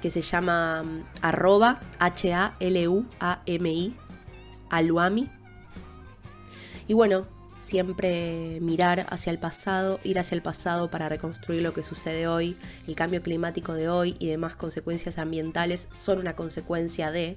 [0.05, 3.95] que se llama mm, arroba H-A-L-U-A-M-I,
[4.69, 5.31] aluami.
[6.87, 7.25] Y bueno,
[7.57, 12.55] siempre mirar hacia el pasado, ir hacia el pasado para reconstruir lo que sucede hoy,
[12.87, 17.35] el cambio climático de hoy y demás consecuencias ambientales son una consecuencia de.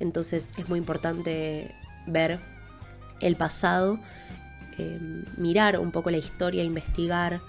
[0.00, 1.74] Entonces es muy importante
[2.06, 2.40] ver
[3.20, 3.98] el pasado,
[4.78, 7.42] em, mirar un poco la historia, investigar,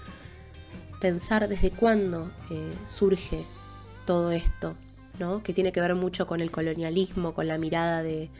[1.00, 3.42] pensar desde cuándo eh, surge
[4.04, 4.76] todo esto,
[5.18, 5.42] ¿no?
[5.42, 8.30] que tiene que ver mucho con el colonialismo, con la mirada de,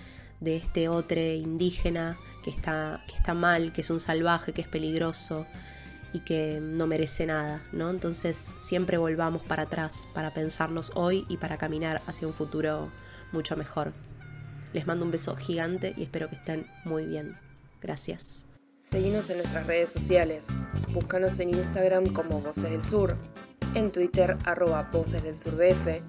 [0.41, 4.69] de este otro indígena que está, que está mal, que es un salvaje, que es
[4.69, 5.47] peligroso
[6.12, 7.91] y que no merece nada, ¿no?
[7.91, 12.91] Entonces siempre volvamos para atrás para pensarnos hoy y para caminar hacia un futuro
[13.33, 13.93] mucho mejor.
[14.73, 17.37] Les mando un beso gigante y espero que estén muy bien.
[17.81, 18.45] Gracias.
[18.81, 20.49] Seguimos en nuestras redes sociales.
[20.93, 23.17] Búscanos en Instagram como Voces del Sur,
[23.75, 26.03] en Twitter arroba Voces del Sur BF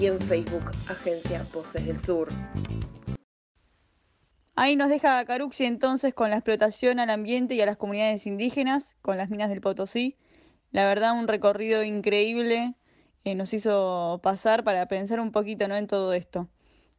[0.00, 2.28] y en Facebook Agencia Voces del Sur.
[4.54, 8.96] Ahí nos deja Caruxi entonces con la explotación al ambiente y a las comunidades indígenas,
[9.02, 10.16] con las minas del Potosí.
[10.70, 12.74] La verdad, un recorrido increíble
[13.24, 15.76] eh, nos hizo pasar para pensar un poquito ¿no?
[15.76, 16.48] en todo esto.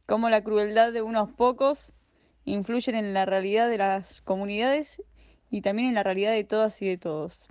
[0.06, 1.92] Cómo la crueldad de unos pocos
[2.44, 5.02] influyen en la realidad de las comunidades
[5.50, 7.48] y también en la realidad de todas y de todos.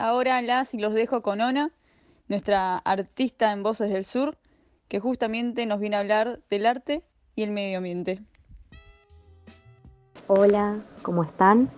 [0.00, 1.72] Ahora las y los dejo con Ona,
[2.26, 4.38] nuestra artista en Voces del Sur,
[4.88, 7.02] que justamente nos viene a hablar del arte
[7.36, 8.22] y el medio ambiente.
[10.26, 11.68] Hola, ¿cómo están?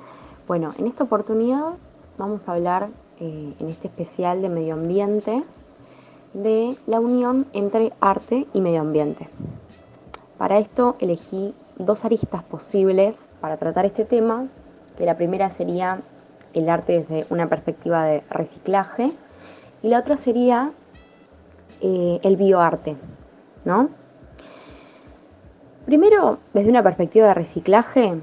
[0.46, 1.72] Bueno, en esta oportunidad
[2.16, 5.42] vamos a hablar eh, en este especial de medio ambiente
[6.32, 9.28] de la unión entre arte y medio ambiente.
[10.38, 14.46] Para esto elegí dos aristas posibles para tratar este tema,
[14.96, 16.02] que la primera sería
[16.54, 19.12] el arte desde una perspectiva de reciclaje
[19.82, 20.72] y la otra sería
[21.80, 22.96] eh, el bioarte,
[23.64, 23.90] ¿no?
[25.86, 28.20] Primero, desde una perspectiva de reciclaje,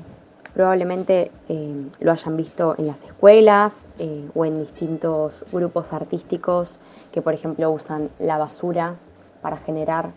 [0.53, 6.79] Probablemente eh, lo hayan visto en las escuelas eh, o en distintos grupos artísticos
[7.11, 8.95] que, por ejemplo, usan la basura
[9.41, 10.11] para generar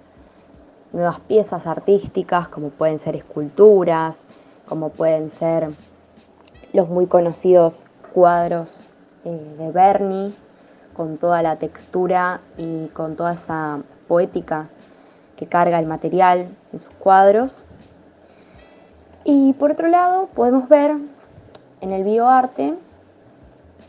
[0.93, 4.19] nuevas piezas artísticas, como pueden ser esculturas,
[4.67, 5.71] como pueden ser
[6.73, 8.81] los muy conocidos cuadros
[9.25, 10.33] eh, de Bernie,
[10.95, 14.69] con toda la textura y con toda esa poética
[15.37, 17.63] que carga el material en sus cuadros.
[19.25, 20.93] Y por otro lado, podemos ver
[21.81, 22.75] en el bioarte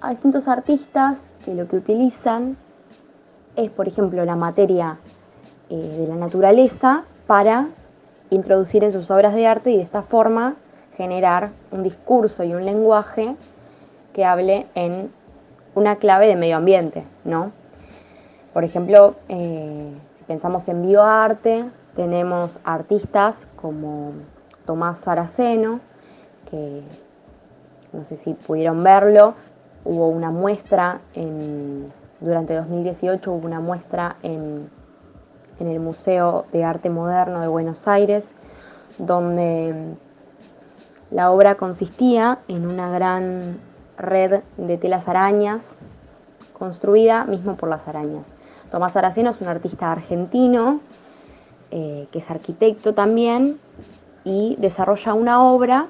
[0.02, 2.56] a distintos artistas que lo que utilizan
[3.56, 4.98] es, por ejemplo, la materia
[5.70, 7.68] eh, de la naturaleza para
[8.30, 10.56] introducir en sus obras de arte y de esta forma
[10.98, 13.36] generar un discurso y un lenguaje
[14.14, 15.12] que hable en
[15.76, 17.52] una clave de medio ambiente, ¿no?
[18.54, 24.14] Por ejemplo, eh, si pensamos en bioarte, tenemos artistas como
[24.66, 25.80] Tomás Saraceno,
[26.50, 26.84] que
[27.92, 29.34] no sé si pudieron verlo,
[29.84, 34.70] hubo una muestra en, durante 2018 hubo una muestra en,
[35.60, 38.34] en el Museo de Arte Moderno de Buenos Aires,
[38.98, 39.96] donde
[41.12, 43.60] la obra consistía en una gran
[43.98, 45.76] red de telas arañas
[46.54, 48.26] construida mismo por las arañas.
[48.72, 50.80] Tomás Araceno es un artista argentino
[51.72, 53.58] eh, que es arquitecto también
[54.24, 55.88] y desarrolla una obra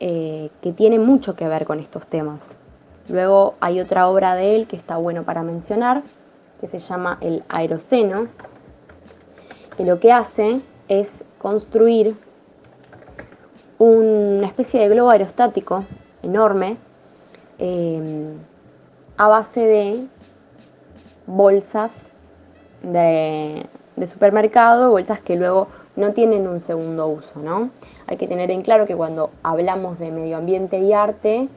[0.00, 2.52] eh, que tiene mucho que ver con estos temas.
[3.08, 6.02] Luego hay otra obra de él que está bueno para mencionar,
[6.60, 8.26] que se llama El Aeroceno,
[9.76, 12.16] que lo que hace es construir
[13.78, 15.84] una especie de globo aerostático
[16.22, 16.76] enorme
[17.58, 18.34] eh,
[19.16, 20.06] a base de
[21.26, 22.10] bolsas
[22.82, 23.66] de,
[24.10, 27.70] supermercado, bolsas que luego no tienen un segundo uso, ¿no?
[28.06, 31.48] Hay que tener en claro que cuando hablamos de medio ambiente y arte,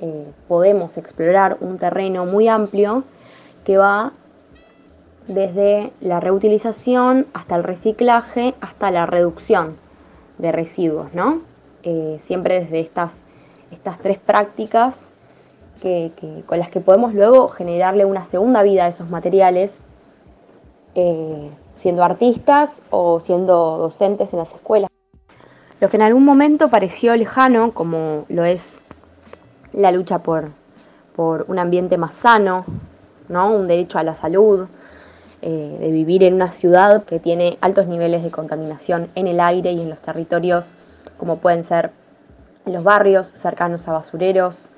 [0.00, 3.04] eh, podemos explorar un terreno muy amplio
[3.64, 4.12] que va
[5.28, 9.76] desde la reutilización hasta el reciclaje, hasta la reducción
[10.38, 11.40] de residuos, ¿no?
[11.84, 13.14] Eh, siempre desde estas,
[13.70, 14.98] estas tres prácticas
[15.84, 19.78] que, con las que podemos luego generarle una segunda vida a esos materiales,
[20.94, 24.90] eh, siendo artistas o siendo docentes en las escuelas.
[25.80, 28.80] Lo que en algún momento pareció lejano, como lo es
[29.72, 30.52] la lucha por,
[31.14, 32.64] por un ambiente más sano,
[33.28, 33.52] ¿no?
[33.52, 34.66] un derecho a la salud,
[35.42, 39.72] eh, de vivir en una ciudad que tiene altos niveles de contaminación en el aire
[39.72, 40.64] y en los territorios
[41.18, 41.90] como pueden ser
[42.64, 44.70] los barrios cercanos a basureros,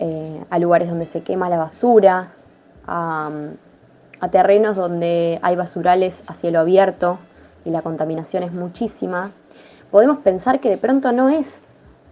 [0.00, 2.32] eh, a lugares donde se quema la basura,
[2.86, 3.30] a,
[4.32, 7.18] terrenos donde hay basurales a cielo abierto
[7.64, 9.30] y la contaminación es muchísima,
[9.90, 11.64] podemos pensar que de pronto no es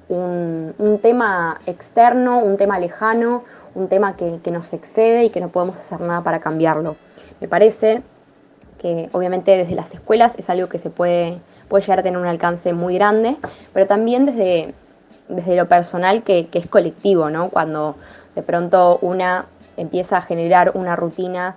[0.08, 5.48] un, tema externo, un tema lejano, un tema que, que, nos excede y que no
[5.48, 6.96] podemos hacer nada para cambiarlo.
[7.40, 8.02] Me parece
[8.78, 12.26] que obviamente desde las escuelas es algo que se puede puede llegar a tener un
[12.26, 13.36] alcance muy grande,
[13.72, 14.74] pero también desde,
[15.28, 17.50] desde lo personal que, es colectivo, ¿no?
[17.50, 17.96] Cuando
[18.34, 21.56] de pronto una empieza a generar una rutina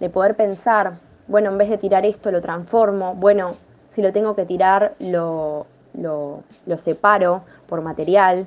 [0.00, 0.94] de poder pensar,
[1.26, 3.56] bueno, en vez de tirar esto lo transformo, bueno,
[3.92, 6.42] si lo tengo que tirar lo, lo,
[6.82, 8.46] separo por material,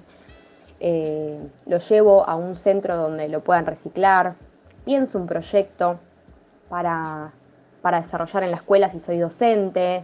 [0.80, 4.36] eh, lo llevo a un centro donde lo puedan reciclar,
[4.86, 6.00] pienso un proyecto
[6.70, 7.32] para,
[7.82, 10.02] para desarrollar en la escuela si soy docente,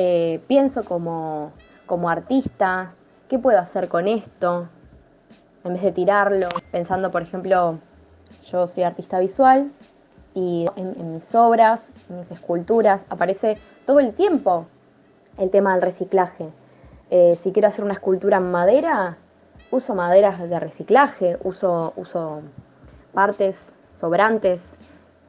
[0.00, 1.50] eh, pienso como,
[2.08, 2.92] artista,
[3.28, 4.68] ¿qué puedo hacer con esto?
[5.64, 7.78] En vez de tirarlo, pensando, por ejemplo,
[8.50, 9.70] yo soy artista visual
[10.34, 14.64] y en, mis obras, en mis esculturas, aparece todo el tiempo
[15.36, 16.48] el tema del reciclaje.
[17.10, 19.18] Eh, si quiero hacer una escultura en madera,
[19.70, 22.40] uso maderas de reciclaje, uso, uso
[23.12, 23.56] partes
[24.00, 24.76] sobrantes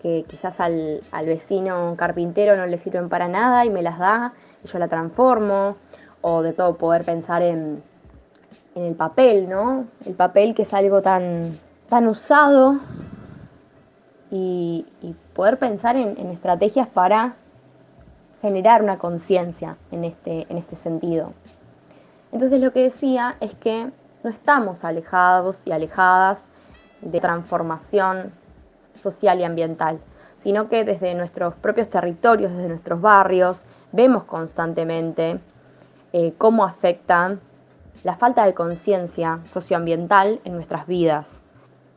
[0.01, 4.33] que quizás al, al, vecino carpintero no le sirven para nada y me las da
[4.63, 5.75] y yo la transformo,
[6.21, 7.81] o de todo poder pensar en,
[8.75, 9.85] en el papel, ¿no?
[10.05, 11.57] El papel que es algo tan,
[11.87, 12.79] tan usado
[14.31, 14.85] y,
[15.33, 17.33] poder pensar en, estrategias para
[18.41, 21.31] generar una conciencia en este, en este sentido.
[22.31, 23.89] Entonces lo que decía es que
[24.23, 26.45] no estamos alejados y alejadas
[27.01, 28.33] de transformación
[29.01, 29.99] social y ambiental,
[30.41, 35.39] sino que desde nuestros propios territorios, desde nuestros barrios, vemos constantemente
[36.11, 37.37] eh, cómo afecta
[38.03, 41.41] la falta de conciencia socioambiental en nuestras vidas.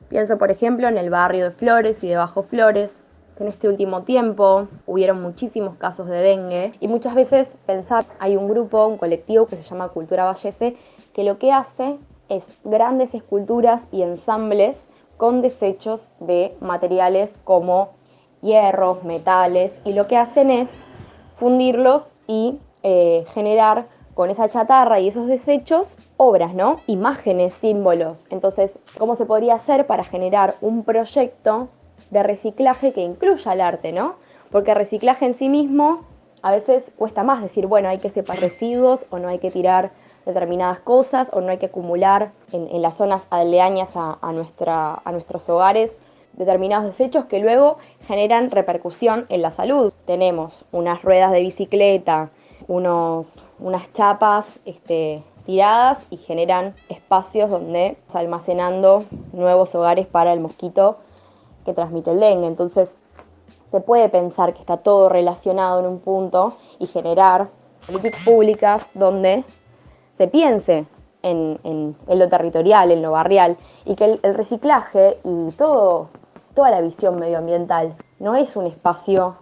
[0.09, 2.99] Pienso, por ejemplo, en el barrio de Flores y de Bajo Flores,
[3.37, 8.37] que en este último tiempo hubieron muchísimos casos de dengue y muchas veces pensar, hay
[8.37, 10.77] un grupo, un colectivo que se llama Cultura Vallese,
[11.15, 11.99] que lo que hace
[12.29, 14.87] es grandes esculturas y ensambles
[15.17, 17.91] con desechos de materiales como
[18.43, 20.69] hierros, metales, y lo que hacen es
[21.39, 26.81] fundirlos y eh, generar con esa chatarra y esos desechos obras, ¿no?
[26.87, 28.19] Imágenes, símbolos.
[28.31, 31.69] Entonces, ¿cómo se podría hacer para generar un proyecto
[32.11, 34.17] de reciclaje que incluya el arte, ¿no?
[34.51, 36.01] Porque reciclaje en sí mismo
[36.43, 39.91] a veces cuesta más decir, bueno, hay que separar residuos o no hay que tirar
[40.27, 45.49] determinadas cosas o no hay que acumular en, las zonas aledañas a, nuestra, a nuestros
[45.49, 45.99] hogares
[46.35, 49.93] determinados desechos que luego generan repercusión en la salud.
[50.07, 52.31] Tenemos unas ruedas de bicicleta,
[52.69, 60.99] unos, unas chapas este, tiradas y generan espacios donde almacenando nuevos hogares para el mosquito
[61.65, 62.47] que transmite el dengue.
[62.47, 62.95] Entonces
[63.71, 67.49] se puede pensar que está todo relacionado en un punto y generar
[67.87, 69.45] políticas públicas donde
[70.19, 70.87] se piense
[71.23, 76.09] en, lo territorial, en lo barrial, y que el, reciclaje y todo,
[76.55, 79.37] toda la visión medioambiental no es un espacio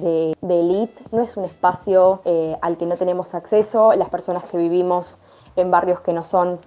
[0.00, 4.56] de, élite, no es un espacio eh, al que no tenemos acceso las personas que
[4.56, 5.16] vivimos
[5.56, 6.58] en barrios que no son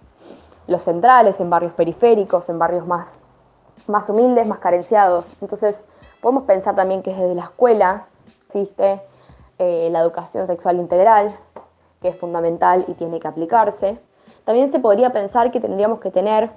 [0.67, 3.19] los centrales, en barrios periféricos, en barrios más,
[3.87, 5.25] más humildes, más carenciados.
[5.41, 5.83] Entonces,
[6.21, 8.05] podemos pensar también que desde la escuela
[8.47, 9.01] existe
[9.59, 11.35] eh, la educación sexual integral,
[12.01, 13.99] que es fundamental y tiene que aplicarse.
[14.45, 16.49] También se podría pensar que tendríamos que tener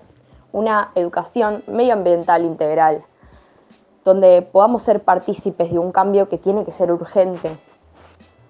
[0.53, 3.05] una educación medioambiental integral,
[4.05, 7.57] donde podamos ser partícipes de un cambio que tiene que ser urgente,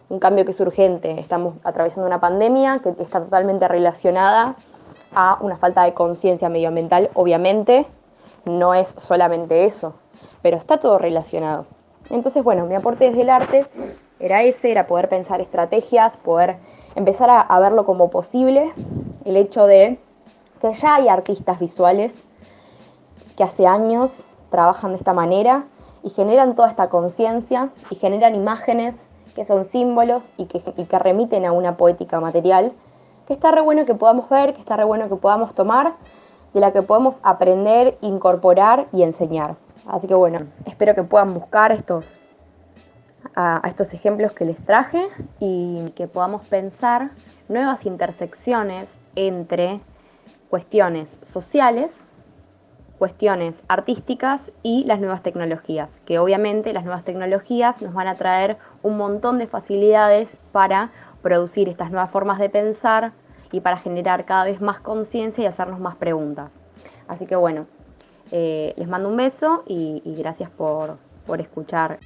[0.09, 1.19] un cambio que es urgente.
[1.19, 4.57] Estamos atravesando una pandemia que está totalmente relacionada
[5.15, 7.87] a una falta de conciencia medioambiental, obviamente,
[8.45, 9.95] no es solamente eso,
[10.43, 11.67] pero está todo relacionado.
[12.11, 13.67] Entonces, bueno, mi aporte desde el arte
[14.19, 16.57] era ese, era poder pensar estrategias, poder
[16.95, 18.73] empezar a, verlo como posible,
[19.25, 19.99] el hecho de
[20.61, 22.13] que ya hay artistas visuales
[23.37, 24.11] que hace años
[24.55, 25.65] trabajan de esta manera
[26.05, 28.95] y generan toda esta conciencia y generan imágenes
[29.35, 32.71] que son símbolos y que, que, remiten a una poética material,
[33.27, 35.95] que está re bueno que podamos ver, que está re bueno que podamos tomar,
[36.53, 39.57] de la que podemos aprender, incorporar y enseñar.
[39.89, 42.17] Así que bueno, espero que puedan buscar estos
[43.35, 45.09] a, estos ejemplos que les traje
[45.41, 47.11] y que podamos pensar
[47.49, 49.81] nuevas intersecciones entre
[50.49, 52.05] cuestiones sociales,
[53.05, 58.57] cuestiones artísticas y las nuevas tecnologías, que obviamente las nuevas tecnologías nos van a traer
[58.83, 60.91] un montón de facilidades para
[61.21, 63.13] producir estas nuevas formas de pensar
[63.53, 66.51] y para generar cada vez más conciencia y hacernos más preguntas.
[67.07, 67.67] Así que bueno,
[68.33, 70.97] eh, les mando un beso y, y gracias por,
[71.27, 71.99] por escuchar.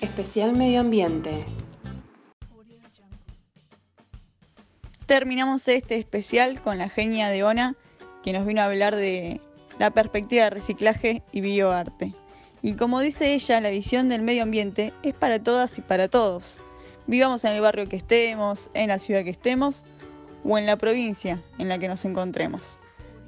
[0.00, 1.44] Especial Medio Ambiente.
[5.06, 7.74] Terminamos este especial con la genia de Ona,
[8.26, 9.40] que nos vino a hablar de
[9.78, 12.12] la perspectiva de reciclaje y bioarte.
[12.60, 16.58] Y como dice ella, la visión del medio ambiente es para todas y para todos.
[17.06, 19.84] Vivamos en el barrio que estemos, en la ciudad que estemos
[20.42, 22.62] o en la provincia en la que nos encontremos.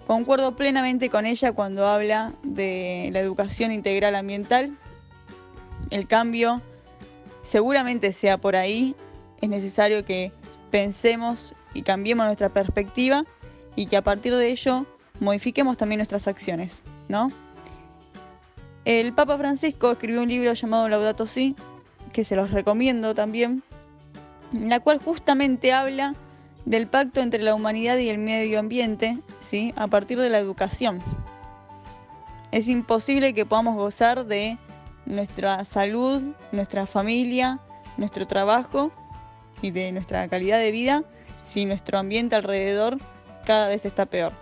[0.09, 4.77] Concuerdo plenamente con ella cuando habla de la educación integral ambiental
[5.91, 6.61] el cambio
[7.45, 8.97] seguramente sea por ahí.
[9.41, 10.33] Es necesario que
[10.73, 13.25] pensemos y cambiemos nuestra perspectiva
[13.79, 14.87] y que a partir de ello
[15.21, 17.31] modifiquemos también nuestras acciones, ¿no?
[18.85, 21.55] El Papa Francisco escribió un libro llamado Laudato Si,
[22.13, 23.63] que se los recomiendo también,
[24.53, 26.17] en la cual justamente habla
[26.65, 29.73] del pacto entre la humanidad y el medio ambiente, ¿sí?
[29.77, 30.99] A partir de la educación.
[32.51, 34.59] Es imposible que podamos gozar de
[35.07, 36.21] nuestra salud,
[36.51, 37.61] nuestra familia,
[37.97, 38.91] nuestro trabajo
[39.63, 41.05] y de nuestra calidad de vida
[41.45, 42.99] si nuestro ambiente alrededor
[43.49, 44.33] cada vez está peor.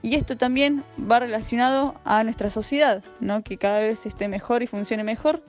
[0.00, 3.42] Y esto también va relacionado a nuestra sociedad, ¿no?
[3.42, 5.44] que cada vez esté mejor y funcione mejor.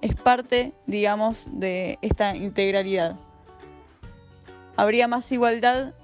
[0.00, 3.14] Es parte, digamos, de esta integralidad.
[4.76, 5.94] Habría más igualdad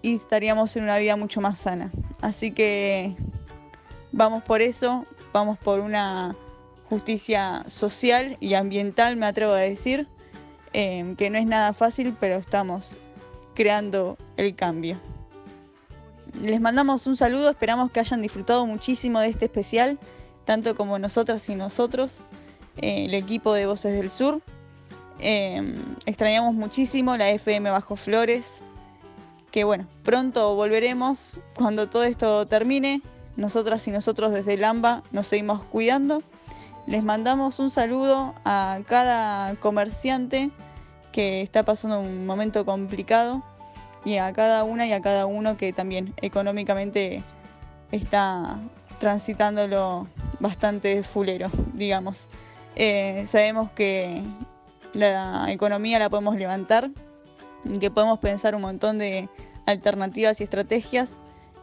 [0.00, 1.90] y estaríamos en una vida mucho más sana.
[2.22, 3.14] Así que
[4.12, 5.04] vamos por eso,
[5.34, 6.34] vamos por una
[6.88, 10.08] justicia social y ambiental, me atrevo a decir,
[10.72, 12.94] em, que no es nada fácil, pero estamos
[13.54, 14.98] creando el cambio.
[16.40, 19.98] Les mandamos un saludo, esperamos que hayan disfrutado muchísimo de este especial,
[20.44, 22.18] tanto como nosotras y nosotros,
[22.78, 24.40] eh, el equipo de Voces del Sur.
[25.18, 25.76] Em,
[26.06, 28.60] extrañamos muchísimo la FM Bajo Flores,
[29.50, 33.02] que bueno, pronto volveremos cuando todo esto termine
[33.36, 36.22] nosotras y nosotros desde el AMBA nos seguimos cuidando.
[36.86, 40.50] Les mandamos un saludo a cada comerciante
[41.12, 43.42] que está pasando un momento complicado
[44.04, 47.22] y a cada una y a cada uno que también económicamente
[47.92, 48.58] está
[48.98, 50.08] transitándolo
[50.40, 52.28] bastante fulero, digamos.
[52.74, 54.22] Eh, sabemos que
[54.94, 56.90] la economía la podemos levantar
[57.64, 59.28] y que podemos pensar un montón de
[59.66, 61.16] alternativas y estrategias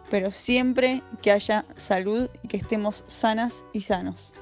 [0.10, 4.34] pero siempre que haya salud y que estemos sanas y sanos.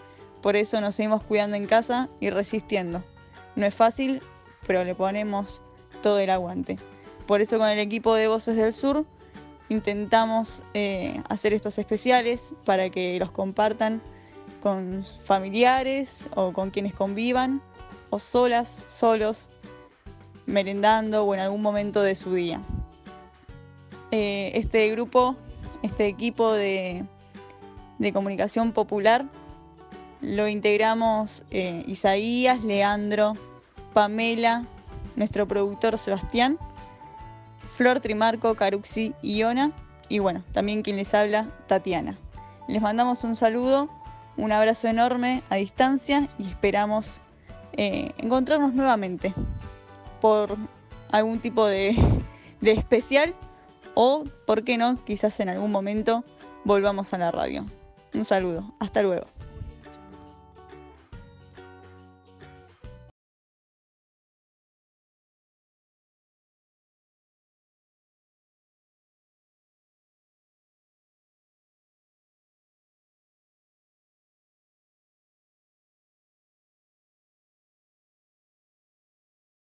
[0.41, 3.03] Por eso nos seguimos cuidando en casa y resistiendo.
[3.55, 4.21] No es fácil,
[4.67, 5.61] pero le ponemos
[6.03, 6.77] todo el aguante.
[7.25, 9.05] Por eso con el equipo de Voces del Sur
[9.69, 14.01] intentamos eh, hacer estos especiales para que los compartan
[14.61, 17.61] con familiares o con quienes convivan
[18.09, 19.49] o solas, solos,
[20.45, 22.61] merendando o en algún momento de su día.
[24.11, 25.35] Eh, este grupo,
[25.81, 27.05] este equipo de,
[28.13, 29.25] comunicación popular,
[30.21, 33.35] lo integramos eh, Isaías, Leandro,
[33.97, 34.63] Pamela,
[35.15, 36.59] nuestro productor Sebastián,
[37.77, 39.71] Flor Trimarco, Caruxi Iona,
[40.07, 42.15] y bueno, también quien les habla, Tatiana.
[42.67, 43.89] Les mandamos un saludo,
[44.37, 47.07] un abrazo enorme a distancia y esperamos
[47.73, 49.33] eh, encontrarnos nuevamente
[50.21, 50.55] por
[51.11, 51.95] algún tipo de,
[52.61, 53.33] de especial
[53.95, 55.03] o, ¿por qué no?
[55.05, 56.23] Quizás en algún momento
[56.65, 57.65] volvamos a la radio.
[58.13, 59.25] Un saludo, hasta luego.